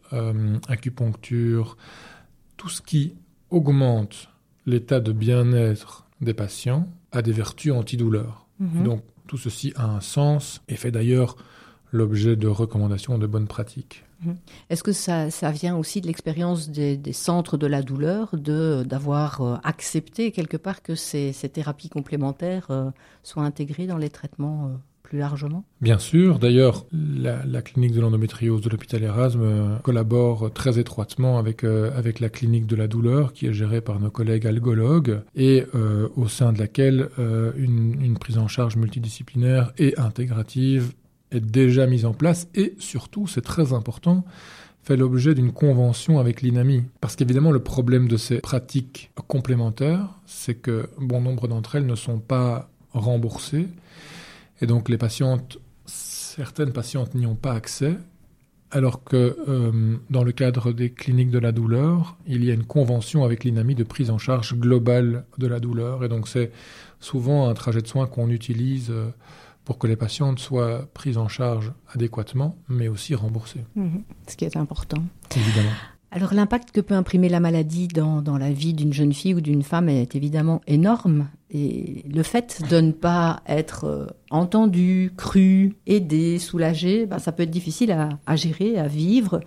acupuncture, 0.67 1.77
tout 2.57 2.69
ce 2.69 2.81
qui 2.81 3.15
augmente 3.49 4.29
l'état 4.65 4.99
de 4.99 5.11
bien-être 5.11 6.05
des 6.21 6.33
patients 6.33 6.87
a 7.11 7.21
des 7.21 7.31
vertus 7.31 7.71
antidouleurs. 7.71 8.47
Mhm. 8.59 8.83
Donc 8.83 9.03
tout 9.27 9.37
ceci 9.37 9.73
a 9.75 9.85
un 9.85 10.01
sens 10.01 10.61
et 10.67 10.75
fait 10.75 10.91
d'ailleurs 10.91 11.37
l'objet 11.91 12.35
de 12.35 12.47
recommandations 12.47 13.17
de 13.17 13.27
bonnes 13.27 13.47
pratiques. 13.47 14.03
Mhm. 14.23 14.35
Est-ce 14.69 14.83
que 14.83 14.91
ça, 14.91 15.29
vient 15.51 15.77
aussi 15.77 16.01
de 16.01 16.07
l'expérience 16.07 16.69
des, 16.69 17.13
centres 17.13 17.57
de 17.57 17.67
la 17.67 17.81
douleur, 17.81 18.35
de 18.35 18.83
d'avoir 18.83 19.41
euh, 19.41 19.55
accepté 19.63 20.31
quelque 20.31 20.57
part 20.57 20.81
que 20.81 20.95
ces, 20.95 21.33
thérapies 21.53 21.89
complémentaires 21.89 22.67
euh, 22.69 22.89
soient 23.23 23.43
intégrées 23.43 23.87
dans 23.87 23.97
les 23.97 24.09
traitements 24.09 24.67
euh, 24.67 24.77
Bien 25.81 25.99
sûr. 25.99 26.39
D'ailleurs, 26.39 26.85
la, 26.91 27.61
clinique 27.61 27.93
de 27.93 28.01
l'endométriose 28.01 28.61
de 28.61 28.69
l'hôpital 28.69 29.03
Erasme 29.03 29.41
euh, 29.41 29.77
collabore 29.79 30.51
très 30.53 30.79
étroitement 30.79 31.37
avec, 31.37 31.63
euh, 31.63 31.91
avec 31.95 32.19
la 32.19 32.29
clinique 32.29 32.65
de 32.65 32.75
la 32.75 32.87
douleur 32.87 33.33
qui 33.33 33.47
est 33.47 33.53
gérée 33.53 33.81
par 33.81 33.99
nos 33.99 34.09
collègues 34.09 34.47
algologues 34.47 35.21
et 35.35 35.65
euh, 35.75 36.09
au 36.15 36.27
sein 36.27 36.53
de 36.53 36.59
laquelle 36.59 37.09
une, 37.17 38.01
une 38.01 38.17
prise 38.17 38.37
en 38.37 38.47
charge 38.47 38.75
multidisciplinaire 38.75 39.71
et 39.77 39.97
intégrative 39.97 40.93
est 41.31 41.39
déjà 41.39 41.87
mise 41.87 42.05
en 42.05 42.13
place 42.13 42.47
et 42.55 42.75
surtout, 42.79 43.27
c'est 43.27 43.41
très 43.41 43.73
important, 43.73 44.23
fait 44.83 44.95
l'objet 44.95 45.35
d'une 45.35 45.51
convention 45.51 46.19
avec 46.19 46.41
l'INAMI. 46.41 46.83
Parce 47.01 47.15
qu'évidemment, 47.15 47.51
le 47.51 47.59
problème 47.59 48.07
de 48.07 48.17
ces 48.17 48.39
pratiques 48.39 49.11
complémentaires, 49.27 50.07
c'est 50.25 50.55
que 50.55 50.89
bon 50.97 51.21
nombre 51.21 51.47
d'entre 51.47 51.75
elles 51.75 51.85
ne 51.85 51.95
sont 51.95 52.19
pas 52.19 52.69
remboursées 52.93 53.67
et 54.61 54.67
donc 54.67 54.89
les 54.89 54.97
patientes, 54.97 55.59
certaines 55.85 56.71
patientes 56.71 57.15
n'y 57.15 57.25
ont 57.25 57.35
pas 57.35 57.53
accès, 57.53 57.97
alors 58.71 59.03
que 59.03 59.37
euh, 59.47 59.97
dans 60.09 60.23
le 60.23 60.31
cadre 60.31 60.73
des 60.73 60.91
cliniques 60.91 61.31
de 61.31 61.39
la 61.39 61.51
douleur, 61.51 62.17
il 62.27 62.43
y 62.43 62.51
a 62.51 62.53
une 62.53 62.65
convention 62.65 63.23
avec 63.23 63.43
l'INAMI 63.43 63.75
de 63.75 63.83
prise 63.83 64.09
en 64.09 64.17
charge 64.17 64.55
globale 64.55 65.25
de 65.37 65.47
la 65.47 65.59
douleur. 65.59 66.03
Et 66.03 66.09
donc 66.09 66.27
c'est 66.27 66.51
souvent 66.99 67.47
un 67.47 67.53
trajet 67.53 67.81
de 67.81 67.87
soins 67.87 68.07
qu'on 68.07 68.29
utilise 68.29 68.89
euh, 68.89 69.09
pour 69.63 69.77
que 69.77 69.87
les 69.87 69.95
patientes 69.95 70.39
soient 70.39 70.87
prises 70.93 71.17
en 71.17 71.27
charge 71.27 71.71
adéquatement, 71.93 72.57
mais 72.67 72.87
aussi 72.87 73.15
remboursées. 73.15 73.63
Mhm. 73.75 74.03
ce 74.27 74.35
qui 74.35 74.45
est 74.45 74.57
important. 74.57 75.03
Évidemment. 75.35 75.75
Alors 76.11 76.33
l'impact 76.33 76.71
que 76.71 76.79
peut 76.79 76.93
imprimer 76.93 77.27
la 77.27 77.39
maladie 77.39 77.87
dans, 77.87 78.21
dans 78.21 78.37
la 78.37 78.51
vie 78.51 78.73
d'une 78.73 78.93
jeune 78.93 79.13
fille 79.13 79.33
ou 79.33 79.41
d'une 79.41 79.63
femme 79.63 79.89
est 79.89 80.15
évidemment 80.15 80.61
énorme. 80.65 81.27
Et 81.51 82.03
le 82.09 82.23
fait 82.23 82.61
de 82.69 82.79
ne 82.79 82.91
pas 82.91 83.41
être 83.47 83.85
euh, 83.85 84.07
entendu, 84.29 85.13
cru, 85.17 85.75
aidé, 85.85 86.39
soulagé, 86.39 87.05
ben, 87.05 87.19
ça 87.19 87.31
peut 87.31 87.43
être 87.43 87.51
difficile 87.51 87.91
à, 87.91 88.09
à 88.25 88.35
gérer, 88.35 88.77
à 88.77 88.87
vivre. 88.87 89.41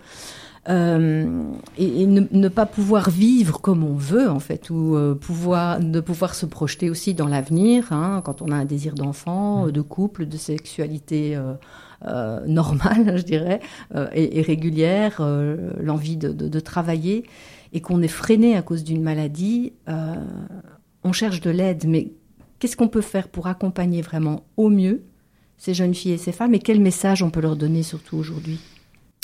Euh, 0.69 1.43
et, 1.79 2.05
ne, 2.05 2.21
ne, 2.31 2.47
pas 2.47 2.67
pouvoir 2.67 3.09
vivre 3.09 3.59
comme 3.61 3.83
on 3.83 3.95
veut 3.95 4.29
en 4.29 4.39
fait, 4.39 4.69
ou 4.69 4.95
euh, 4.95 5.15
pouvoir 5.15 5.79
de 5.79 5.99
pouvoir 5.99 6.35
se 6.35 6.45
projeter 6.45 6.91
aussi 6.91 7.15
dans 7.15 7.27
l'avenir, 7.27 7.91
hein, 7.91 8.21
quand 8.23 8.43
on 8.43 8.51
a 8.51 8.55
un 8.55 8.65
désir 8.65 8.93
d'enfant, 8.93 9.65
mmh. 9.65 9.71
de 9.71 9.81
couple, 9.81 10.27
de 10.27 10.37
sexualité 10.37 11.35
euh, 11.35 11.53
euh 12.05 12.45
normale, 12.47 13.17
je 13.17 13.23
dirais, 13.23 13.59
et, 14.13 14.39
et, 14.39 14.41
régulière, 14.41 15.21
l'envie 15.79 16.17
de, 16.17 16.31
de, 16.31 16.47
de, 16.47 16.59
travailler, 16.59 17.25
et 17.73 17.81
qu'on 17.81 18.01
est 18.01 18.07
freiné 18.07 18.55
à 18.55 18.61
cause 18.61 18.83
d'une 18.83 19.01
maladie, 19.01 19.73
on 21.03 21.11
cherche 21.11 21.41
de 21.41 21.49
l'aide, 21.49 21.85
mais 21.87 22.11
qu'est-ce 22.59 22.77
qu'on 22.77 22.87
peut 22.87 23.01
faire 23.01 23.27
pour 23.27 23.47
accompagner 23.47 24.01
vraiment 24.01 24.45
au 24.57 24.69
mieux 24.69 25.03
ces 25.57 25.75
jeunes 25.75 25.93
filles 25.93 26.13
et 26.13 26.17
ces 26.17 26.31
femmes, 26.31 26.55
et 26.55 26.59
quel 26.59 26.79
message 26.79 27.21
on 27.21 27.29
peut 27.29 27.41
leur 27.41 27.55
donner 27.55 27.83
surtout 27.83 28.17
aujourd'hui? 28.17 28.59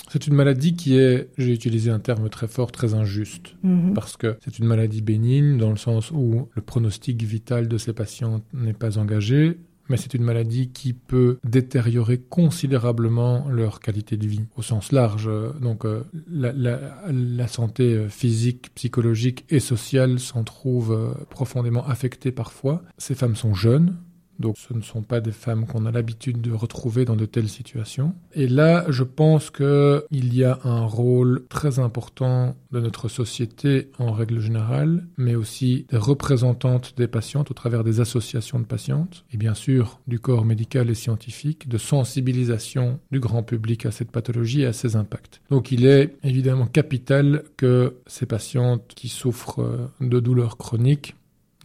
C'est 0.09 0.27
une 0.27 0.35
maladie 0.35 0.75
qui 0.75 0.95
est, 0.95 1.29
j'ai 1.37 1.51
utilisé 1.51 1.89
un 1.89 1.99
terme 1.99 2.29
très 2.29 2.47
fort, 2.47 2.71
très 2.71 2.93
injuste, 2.93 3.55
mhm. 3.63 3.93
parce 3.93 4.15
que 4.15 4.37
c'est 4.43 4.59
une 4.59 4.65
maladie 4.65 5.01
bénigne 5.01 5.57
dans 5.57 5.69
le 5.69 5.77
sens 5.77 6.11
où 6.11 6.47
le 6.53 6.61
pronostic 6.61 7.21
vital 7.23 7.67
de 7.67 7.77
ces 7.77 7.91
patients 7.91 8.41
n'est 8.53 8.73
pas 8.73 8.97
engagé, 8.97 9.57
mais 9.89 9.97
c'est 9.97 10.13
une 10.13 10.23
maladie 10.23 10.69
qui 10.69 10.93
peut 10.93 11.39
détériorer 11.43 12.19
considérablement 12.19 13.47
leur 13.49 13.79
qualité 13.79 14.17
de 14.17 14.27
vie 14.27 14.45
au 14.55 14.61
sens 14.61 14.91
large. 14.91 15.29
Donc 15.61 15.85
euh, 15.85 16.03
la, 16.29 17.47
santé 17.47 17.93
euh, 17.93 18.09
physique, 18.09 18.73
psychologique 18.75 19.45
et 19.49 19.59
sociale 19.59 20.19
s'en 20.19 20.43
trouve 20.43 20.91
euh, 20.91 21.25
profondément 21.29 21.85
affectée 21.87 22.31
parfois. 22.31 22.81
Ces 22.97 23.15
femmes 23.15 23.35
sont 23.35 23.53
jeunes, 23.53 23.95
donc 24.39 24.57
ce 24.57 24.73
ne 24.73 24.81
sont 24.81 25.01
pas 25.01 25.21
des 25.21 25.31
femmes 25.31 25.65
qu'on 25.65 25.85
a 25.85 25.91
l'habitude 25.91 26.41
de 26.41 26.51
retrouver 26.51 27.05
dans 27.05 27.15
de 27.15 27.25
telles 27.25 27.49
situations. 27.49 28.13
Et 28.33 28.47
là, 28.47 28.85
je 28.89 29.03
pense 29.03 29.49
qu'il 29.49 30.33
y 30.33 30.43
a 30.43 30.59
un 30.63 30.85
rôle 30.85 31.45
très 31.49 31.79
important 31.79 32.55
de 32.71 32.79
notre 32.79 33.07
société 33.07 33.89
en 33.97 34.11
règle 34.11 34.39
générale, 34.39 35.07
mais 35.17 35.35
aussi 35.35 35.85
des 35.89 35.97
représentantes 35.97 36.93
des 36.97 37.07
patientes 37.07 37.51
au 37.51 37.53
travers 37.53 37.83
des 37.83 37.99
associations 37.99 38.59
de 38.59 38.65
patientes, 38.65 39.25
et 39.31 39.37
bien 39.37 39.53
sûr 39.53 39.99
du 40.07 40.19
corps 40.19 40.45
médical 40.45 40.89
et 40.89 40.95
scientifique, 40.95 41.67
de 41.67 41.77
sensibilisation 41.77 42.99
du 43.11 43.19
grand 43.19 43.43
public 43.43 43.85
à 43.85 43.91
cette 43.91 44.11
pathologie 44.11 44.61
et 44.61 44.65
à 44.65 44.73
ses 44.73 44.95
impacts. 44.95 45.41
Donc 45.49 45.71
il 45.71 45.85
est 45.85 46.15
évidemment 46.23 46.67
capital 46.67 47.43
que 47.57 47.97
ces 48.07 48.25
patientes 48.25 48.93
qui 48.95 49.09
souffrent 49.09 49.89
de 50.01 50.19
douleurs 50.19 50.57
chroniques 50.57 51.15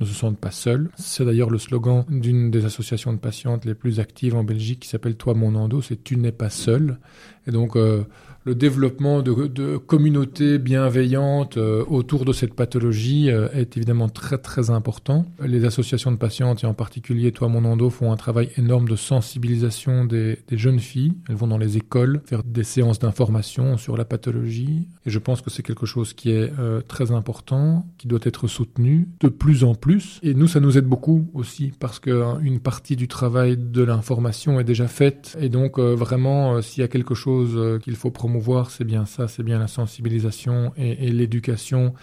ne 0.03 0.07
se 0.07 0.15
sentent 0.15 0.39
pas 0.39 0.51
seuls. 0.51 0.91
C'est 0.97 1.25
d'ailleurs 1.25 1.51
le 1.51 1.59
slogan 1.59 2.05
d'une 2.09 2.51
des 2.51 2.65
associations 2.65 3.13
de 3.13 3.19
patientes 3.19 3.65
les 3.65 3.75
plus 3.75 4.01
actives 4.01 4.35
en 4.35 4.45
Belgique 4.45 4.81
qui 4.81 4.89
s'appelle 4.89 5.17
Toi 5.17 5.35
mon 5.35 5.55
endo, 5.55 5.81
c'est 5.83 6.03
Tu 6.03 6.17
n'es 6.17 6.33
pas 6.33 6.51
seul. 6.51 6.99
Et 7.47 7.51
donc 7.51 7.77
euh, 7.77 8.05
le 8.45 8.55
développement 8.55 9.23
de, 9.23 9.77
communautés 9.77 10.59
bienveillantes 10.59 11.57
euh, 11.57 11.85
autour 11.87 12.25
de 12.25 12.33
cette 12.33 12.55
pathologie 12.55 13.31
euh, 13.31 13.49
est 13.53 13.77
évidemment 13.77 14.09
très 14.09 14.39
très 14.39 14.71
important. 14.71 15.27
Les 15.45 15.65
associations 15.65 16.11
de 16.11 16.17
patientes 16.17 16.65
et 16.65 16.67
en 16.67 16.75
particulier 16.75 17.33
Toi 17.33 17.49
Mon 17.49 17.65
Endo 17.65 17.91
font 17.91 18.13
un 18.13 18.17
travail 18.17 18.51
énorme 18.57 18.89
de 18.89 18.97
sensibilisation 18.97 20.05
des, 20.05 20.39
jeunes 20.51 20.81
filles. 20.81 21.15
Elles 21.29 21.37
vont 21.37 21.47
dans 21.47 21.59
les 21.59 21.77
écoles 21.77 22.21
faire 22.25 22.43
des 22.45 22.65
séances 22.65 22.99
d'information 22.99 23.77
sur 23.77 23.97
la 23.97 24.05
pathologie 24.05 24.89
et 25.07 25.11
je 25.11 25.19
pense 25.19 25.41
que 25.41 25.51
c'est 25.51 25.63
quelque 25.63 25.87
chose 25.87 26.13
qui 26.13 26.31
est 26.31 26.53
euh, 26.59 26.81
très 26.81 27.13
important, 27.13 27.87
qui 27.99 28.09
doit 28.09 28.21
être 28.23 28.49
soutenu 28.49 29.09
de 29.21 29.29
plus 29.29 29.65
en 29.65 29.75
plus. 29.75 30.19
Et 30.23 30.35
nous, 30.35 30.49
ça 30.49 30.61
nous 30.61 30.79
aide 30.79 30.87
beaucoup 30.87 31.29
aussi 31.35 31.73
parce 31.79 31.99
que 31.99 32.23
hein, 32.23 32.41
partie 32.63 32.97
du 32.97 33.09
travail 33.09 33.57
de 33.57 33.83
l'information 33.83 34.61
est 34.61 34.65
déjà 34.65 34.87
faite 34.87 35.37
et 35.41 35.49
donc 35.49 35.79
vraiment 35.79 36.61
s'il 36.63 36.83
y 36.83 36.85
a 36.85 36.89
quelque 36.89 37.15
chose 37.15 37.81
qu'il 37.83 37.97
faut 37.97 38.11
promouvoir, 38.11 38.32
c'est 38.71 38.85
bien 38.85 39.07
ça, 39.07 39.29
c'est 39.29 39.43
bien 39.43 39.59
la 39.59 39.69
sensibilisation 39.69 40.73
et, 40.77 41.11
l'éducation 41.11 41.95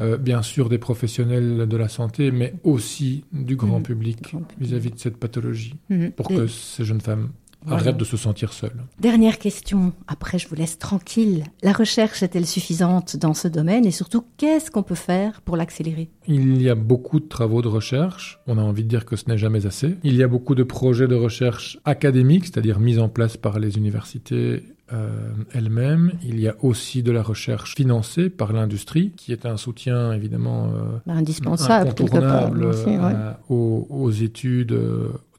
euh, 0.00 0.16
bien 0.16 0.42
sûr 0.42 0.68
des 0.68 0.78
professionnels 0.78 1.66
de 1.68 1.76
la 1.76 1.88
santé, 1.88 2.30
mais 2.32 2.54
aussi 2.64 3.24
du 3.32 3.54
grand 3.54 3.78
Mhm. 3.78 3.82
public 3.84 4.34
vis-à-vis 4.60 4.90
de 4.90 4.98
cette 4.98 5.16
pathologie, 5.18 5.76
Mhm. 5.88 6.10
pour 6.12 6.30
Et- 6.32 6.34
que 6.36 6.46
ces 6.48 6.84
jeunes 6.84 7.00
femmes 7.00 7.28
Voilà. 7.66 7.80
arrêtent 7.80 7.96
de 7.96 8.04
se 8.04 8.16
sentir 8.16 8.52
seules. 8.52 8.82
Dernière 9.00 9.38
question, 9.38 9.92
après 10.08 10.38
je 10.40 10.48
vous 10.48 10.54
laisse 10.56 10.78
tranquille. 10.80 11.44
La 11.62 11.72
recherche 11.72 12.22
est-elle 12.24 12.44
suffisante 12.44 13.16
dans 13.16 13.32
ce 13.34 13.46
domaine? 13.48 13.86
Et 13.86 13.90
surtout 13.92 14.24
qu'est-ce 14.36 14.70
qu'on 14.70 14.82
peut 14.82 14.96
faire 14.96 15.40
pour 15.42 15.56
l'accélérer? 15.56 16.10
Il 16.26 16.60
y 16.60 16.68
a 16.68 16.74
beaucoup 16.74 17.20
de 17.20 17.26
travaux 17.28 17.62
de 17.62 17.68
recherche. 17.68 18.40
On 18.48 18.58
a 18.58 18.62
envie 18.62 18.82
de 18.82 18.88
dire 18.88 19.04
que 19.06 19.14
ce 19.16 19.28
n'est 19.30 19.38
jamais 19.38 19.64
assez. 19.64 19.94
Il 20.02 20.16
y 20.16 20.22
a 20.24 20.28
beaucoup 20.28 20.56
de 20.56 20.64
projets 20.64 21.06
de 21.08 21.14
recherche 21.14 21.78
académiques, 21.84 22.46
c'est-à-dire 22.46 22.80
mis 22.80 22.98
en 22.98 23.08
place 23.08 23.36
par 23.36 23.58
les 23.60 23.78
universités 23.78 24.62
euh, 24.94 25.32
elles-mêmes. 25.52 26.12
Il 26.22 26.38
y 26.40 26.48
a 26.48 26.54
aussi 26.60 27.02
de 27.02 27.10
la 27.10 27.22
recherche 27.22 27.74
financée 27.74 28.30
par 28.30 28.52
l'industrie, 28.52 29.12
qui 29.16 29.32
est 29.32 29.44
un 29.46 29.56
soutien 29.56 30.12
évidemment 30.12 30.66
euh, 30.74 30.98
Ben, 31.06 31.16
Indispensable 31.16 31.90
incontournable 31.90 32.64
aussi, 32.64 32.86
ouais. 32.86 32.98
euh, 33.00 33.32
aux, 33.48 33.86
aux 33.90 34.10
études, 34.10 34.78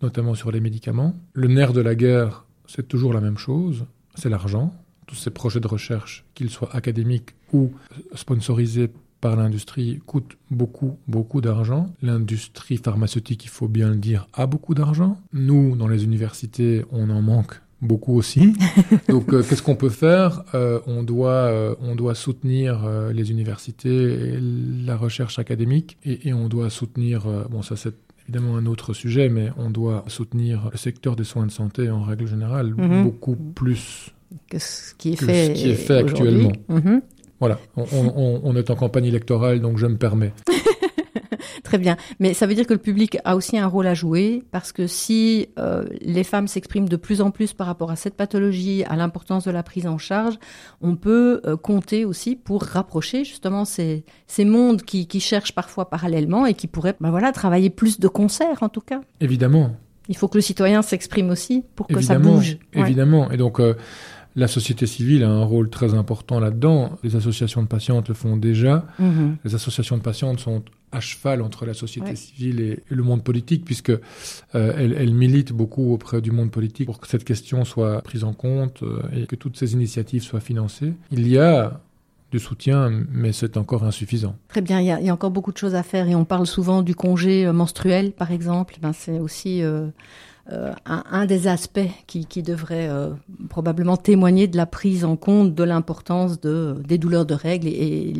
notamment 0.02 0.36
sur 0.36 0.52
les 0.52 0.60
médicaments. 0.60 1.16
Le 1.34 1.48
nerf 1.48 1.74
de 1.74 1.82
la 1.82 1.96
guerre, 1.96 2.46
c'est 2.68 2.88
toujours 2.88 3.14
la 3.14 3.22
même 3.22 3.38
chose, 3.38 3.86
c'est 4.16 4.30
l'argent. 4.30 4.74
Tous 5.08 5.16
ces 5.16 5.32
projets 5.32 5.60
de 5.60 5.68
recherche, 5.68 6.26
qu'ils 6.34 6.50
soient 6.50 6.76
académiques 6.76 7.36
ou 7.54 7.72
sponsorisés 8.14 8.92
par 9.22 9.36
l'industrie, 9.36 10.02
coûtent 10.06 10.38
beaucoup, 10.52 10.98
beaucoup 11.08 11.42
d'argent. 11.42 11.94
L'industrie 12.02 12.78
pharmaceutique, 12.78 13.46
il 13.46 13.50
faut 13.50 13.68
bien 13.68 13.90
le 13.90 13.96
dire, 13.96 14.28
a 14.34 14.46
beaucoup 14.46 14.76
d'argent. 14.76 15.20
Nous, 15.34 15.76
dans 15.76 15.88
les 15.88 16.04
universités, 16.04 16.84
on 16.92 17.10
en 17.10 17.22
manque 17.22 17.62
beaucoup 17.82 18.16
aussi. 18.18 18.54
Donc, 19.10 19.34
euh, 19.34 19.44
qu'est-ce 19.44 19.62
qu'on 19.62 19.76
peut 19.76 19.90
faire? 19.90 20.44
Euh, 20.54 20.80
On 20.88 21.04
doit, 21.04 21.32
euh, 21.50 21.76
on 21.82 21.96
doit 21.96 22.16
soutenir 22.16 22.88
les 23.14 23.32
universités, 23.32 23.90
et 24.34 24.40
la 24.86 24.96
recherche 24.98 25.40
académique, 25.40 25.98
et, 26.06 26.30
et 26.30 26.34
on 26.34 26.48
doit 26.48 26.70
soutenir. 26.70 27.26
bon, 27.50 27.62
ça 27.62 27.76
c'est 27.76 27.94
évidemment 28.28 28.58
un 28.58 28.66
autre 28.66 28.94
sujet, 28.94 29.30
mais 29.30 29.50
on 29.58 29.70
doit 29.70 30.04
soutenir 30.08 30.70
le 30.72 30.78
secteur 30.78 31.16
des 31.16 31.24
soins 31.24 31.46
de 31.46 31.52
santé 31.52 31.90
en 31.92 32.02
règle 32.04 32.28
générale 32.28 32.74
Mhm. 32.76 33.04
beaucoup 33.04 33.36
plus. 33.36 34.10
Que 34.50 34.58
ce 34.60 34.96
qui 34.96 35.14
est 35.14 35.16
fait, 35.24 35.48
ce 35.48 35.52
qui 35.62 35.70
est 35.70 35.76
fait 35.76 36.04
aujourd'hui. 36.04 36.48
actuellement. 36.48 36.52
Mhm. 36.70 37.02
Voilà, 37.40 37.60
on, 37.78 37.84
on- 37.92 38.14
on- 38.16 38.42
on 38.44 38.56
est 38.56 38.70
en 38.72 38.76
campagne 38.76 39.06
électorale, 39.06 39.60
donc 39.62 39.78
je 39.78 39.86
me 39.86 39.98
permets. 39.98 40.34
Très 41.66 41.80
bien. 41.80 41.98
Mais 42.20 42.36
ça 42.36 42.46
veut 42.46 42.54
dire 42.54 42.68
que 42.68 42.74
le 42.74 42.80
public 42.80 43.18
a 43.26 43.36
aussi 43.36 43.58
un 43.58 43.66
rôle 43.66 43.88
à 43.88 43.96
jouer 43.96 44.44
parce 44.52 44.72
que 44.72 44.86
si 44.86 45.50
euh, 45.58 45.84
les 46.00 46.24
femmes 46.24 46.48
s'expriment 46.48 46.88
de 46.88 46.96
plus 46.96 47.22
en 47.22 47.32
plus 47.32 47.54
par 47.54 47.66
rapport 47.66 47.90
à 47.90 47.96
cette 47.96 48.14
pathologie, 48.16 48.84
à 48.86 48.96
l'importance 48.96 49.46
de 49.46 49.52
la 49.52 49.64
prise 49.64 49.88
en 49.88 49.98
charge, 49.98 50.36
on 50.82 50.96
peut 50.96 51.42
euh, 51.46 51.58
compter 51.58 52.06
aussi 52.06 52.36
pour 52.36 52.64
rapprocher 52.64 53.26
justement 53.26 53.66
ces, 53.66 54.06
ces 54.28 54.46
mondes 54.46 54.84
qui, 54.84 55.08
qui 55.08 55.20
cherchent 55.20 55.56
parfois 55.56 55.90
parallèlement 55.90 56.46
et 56.46 56.54
qui 56.54 56.68
pourraient 56.68 56.96
ben 57.00 57.10
voilà, 57.10 57.32
travailler 57.32 57.72
plus 57.72 58.00
de 58.00 58.08
concert 58.08 58.62
en 58.62 58.70
tout 58.70 58.82
cas. 58.82 59.02
Évidemment, 59.20 59.72
Il 60.08 60.16
faut 60.16 60.28
que 60.28 60.38
le 60.38 60.42
citoyen 60.42 60.84
s'exprime 60.84 61.32
aussi 61.32 61.64
pour 61.76 61.88
que 61.88 62.00
ça 62.00 62.14
évidemment, 62.14 62.36
bouge. 62.36 62.58
Ouais. 62.76 62.82
évidemment. 62.82 63.32
Et 63.32 63.38
donc, 63.38 63.60
euh, 63.60 63.74
la 64.36 64.48
société 64.48 64.86
civile 64.86 65.24
a 65.24 65.30
un 65.30 65.44
rôle 65.44 65.70
très 65.70 65.94
important 65.94 66.40
là-dedans. 66.40 66.92
Les 67.04 67.16
associations 67.16 67.64
de 67.64 67.68
patientes 67.68 68.10
le 68.10 68.14
font 68.14 68.38
déjà. 68.38 68.86
Mhm. 69.00 69.38
Les 69.44 69.56
associations 69.56 69.98
de 69.98 70.02
patientes 70.04 70.40
sont 70.40 70.62
à 70.96 71.00
cheval 71.00 71.42
entre 71.42 71.66
la 71.66 71.74
société 71.74 72.10
Ouais. 72.12 72.16
civile 72.16 72.60
et, 72.62 72.72
et 72.90 72.96
le 72.96 73.04
monde 73.04 73.24
politique, 73.24 73.66
puisque 73.66 73.90
euh, 73.92 74.00
elles 74.54 75.14
militent 75.14 75.54
beaucoup 75.54 75.94
auprès 75.94 76.22
du 76.22 76.32
monde 76.32 76.52
politique 76.52 76.86
pour 76.88 77.00
que 77.00 77.08
cette 77.08 77.24
question 77.24 77.66
soit 77.66 78.02
prise 78.02 78.24
en 78.24 78.34
compte 78.34 78.84
euh, 78.84 79.02
et 79.16 79.26
que 79.28 79.36
toutes 79.36 79.58
ces 79.58 79.74
initiatives 79.74 80.24
soient 80.24 80.40
financées. 80.40 80.94
Il 81.12 81.28
y 81.28 81.38
a 81.38 81.80
du 82.32 82.40
soutien, 82.40 82.90
mais 83.12 83.32
c'est 83.32 83.56
encore 83.56 83.84
insuffisant. 83.84 84.36
Très 84.50 84.62
bien, 84.62 84.80
il 84.82 84.88
y, 84.88 84.92
a, 84.92 85.00
il 85.00 85.06
y 85.06 85.10
a 85.10 85.14
encore 85.14 85.32
beaucoup 85.32 85.52
de 85.52 85.58
choses 85.58 85.76
à 85.76 85.84
faire 85.84 86.08
et 86.10 86.16
on 86.16 86.26
parle 86.26 86.48
souvent 86.48 86.82
du 86.82 86.96
congé 86.96 87.46
euh, 87.46 87.54
menstruel, 87.54 88.12
par 88.12 88.32
exemple. 88.32 88.76
Ben, 88.82 88.94
c'est 88.94 89.20
aussi 89.20 89.62
euh, 89.64 89.88
euh, 90.52 90.74
un, 90.86 91.26
des 91.26 91.48
aspects 91.48 91.80
qui, 92.06 92.44
devrait 92.44 92.88
euh, 92.88 93.10
probablement 93.50 93.98
témoigner 93.98 94.48
de 94.48 94.58
la 94.58 94.68
prise 94.68 95.04
en 95.04 95.16
compte 95.16 95.56
de 95.56 95.64
l'importance 95.64 96.40
de, 96.40 96.76
des 96.88 97.00
douleurs 97.00 97.26
de 97.26 97.34
règles 97.34 97.68
et, 97.68 98.14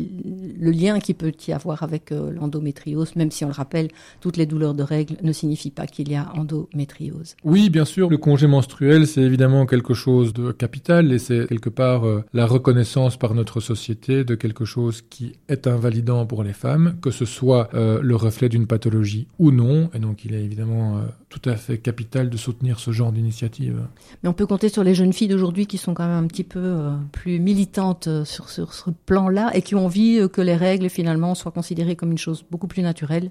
le 0.58 0.70
lien 0.72 0.98
qui 0.98 1.14
peut 1.14 1.32
y 1.46 1.52
avoir 1.52 1.84
avec 1.84 2.10
euh, 2.10 2.32
l'endométriose, 2.32 3.14
même 3.14 3.30
si 3.30 3.44
on 3.44 3.48
le 3.48 3.54
rappelle, 3.54 3.88
toutes 4.20 4.38
les 4.38 4.46
douleurs 4.46 4.74
de 4.74 4.82
règles 4.82 5.16
ne 5.22 5.30
signifient 5.30 5.70
pas 5.70 5.86
qu'il 5.86 6.10
y 6.10 6.16
a 6.16 6.32
endométriose. 6.34 7.36
Oui, 7.44 7.70
bien 7.70 7.84
sûr, 7.84 8.10
le 8.10 8.16
congé 8.16 8.48
menstruel, 8.48 9.06
c'est 9.06 9.20
évidemment 9.20 9.66
quelque 9.66 9.94
chose 9.94 10.32
de 10.32 10.50
capital 10.50 11.12
et 11.12 11.18
c'est 11.18 11.46
quelque 11.46 11.68
part 11.68 12.04
la 12.32 12.46
reconnaissance 12.46 13.16
par 13.16 13.34
notre 13.34 13.60
société 13.60 14.24
de 14.24 14.34
quelque 14.34 14.64
chose 14.64 15.02
qui 15.02 15.34
est 15.48 15.66
invalidant 15.66 16.26
pour 16.26 16.42
les 16.42 16.54
femmes, 16.54 16.96
que 17.02 17.10
ce 17.10 17.26
soit 17.26 17.68
le 17.74 18.16
reflet 18.16 18.48
d'une 18.48 18.66
pathologie 18.66 19.28
ou 19.38 19.52
non. 19.52 19.90
Et 19.94 19.98
donc, 19.98 20.24
il 20.24 20.34
est 20.34 20.42
évidemment 20.42 21.02
tout 21.28 21.42
à 21.44 21.56
fait 21.56 21.78
capital 21.78 22.15
de 22.24 22.36
soutenir 22.36 22.78
ce 22.80 22.90
genre 22.90 23.12
d'initiative. 23.12 23.86
Mais 24.22 24.28
on 24.28 24.32
peut 24.32 24.46
compter 24.46 24.68
sur 24.68 24.84
les 24.84 24.94
jeunes 24.94 25.12
filles 25.12 25.28
d'aujourd'hui 25.28 25.66
qui 25.66 25.78
sont 25.78 25.94
quand 25.94 26.06
même 26.06 26.24
un 26.24 26.26
petit 26.26 26.44
peu 26.44 26.60
euh, 26.62 26.90
plus 27.12 27.38
militantes 27.38 28.06
euh, 28.08 28.24
sur, 28.24 28.48
ce 28.48 28.90
plan-là 29.06 29.50
et 29.54 29.62
qui 29.62 29.74
ont 29.74 29.84
envie 29.84 30.18
euh, 30.18 30.28
que 30.28 30.40
les 30.40 30.56
règles 30.56 30.88
finalement 30.88 31.34
soient 31.34 31.52
considérées 31.52 31.96
comme 31.96 32.12
une 32.12 32.18
chose 32.18 32.44
beaucoup 32.50 32.66
plus 32.66 32.82
naturelle 32.82 33.30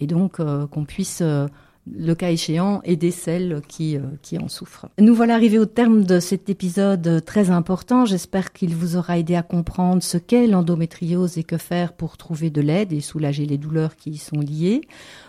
et 0.00 0.08
donc 0.08 0.38
qu'on 0.38 0.84
puisse, 0.84 1.22
le 1.22 2.14
cas 2.14 2.30
échéant, 2.32 2.80
aider 2.82 3.12
celles 3.12 3.62
qui, 3.68 3.96
qui 4.22 4.38
en 4.38 4.48
souffrent. 4.48 4.88
Nous 4.98 5.14
voilà 5.14 5.34
arrivés 5.34 5.60
au 5.60 5.66
terme 5.66 6.02
de 6.02 6.18
cet 6.18 6.50
épisode 6.50 7.22
très 7.24 7.50
important. 7.50 8.04
J'espère 8.04 8.52
qu'il 8.52 8.74
vous 8.74 8.96
aura 8.96 9.20
aidé 9.20 9.36
à 9.36 9.44
comprendre 9.44 10.02
ce 10.02 10.18
qu'est 10.18 10.48
l'endométriose 10.48 11.38
et 11.38 11.44
que 11.44 11.58
faire 11.58 11.92
pour 11.92 12.16
trouver 12.16 12.50
de 12.50 12.60
l'aide 12.60 12.92
et 12.92 13.00
soulager 13.00 13.46
les 13.46 13.56
douleurs 13.56 13.94
qui 13.94 14.10
y 14.10 14.18
sont 14.18 14.40
liées. 14.40 14.80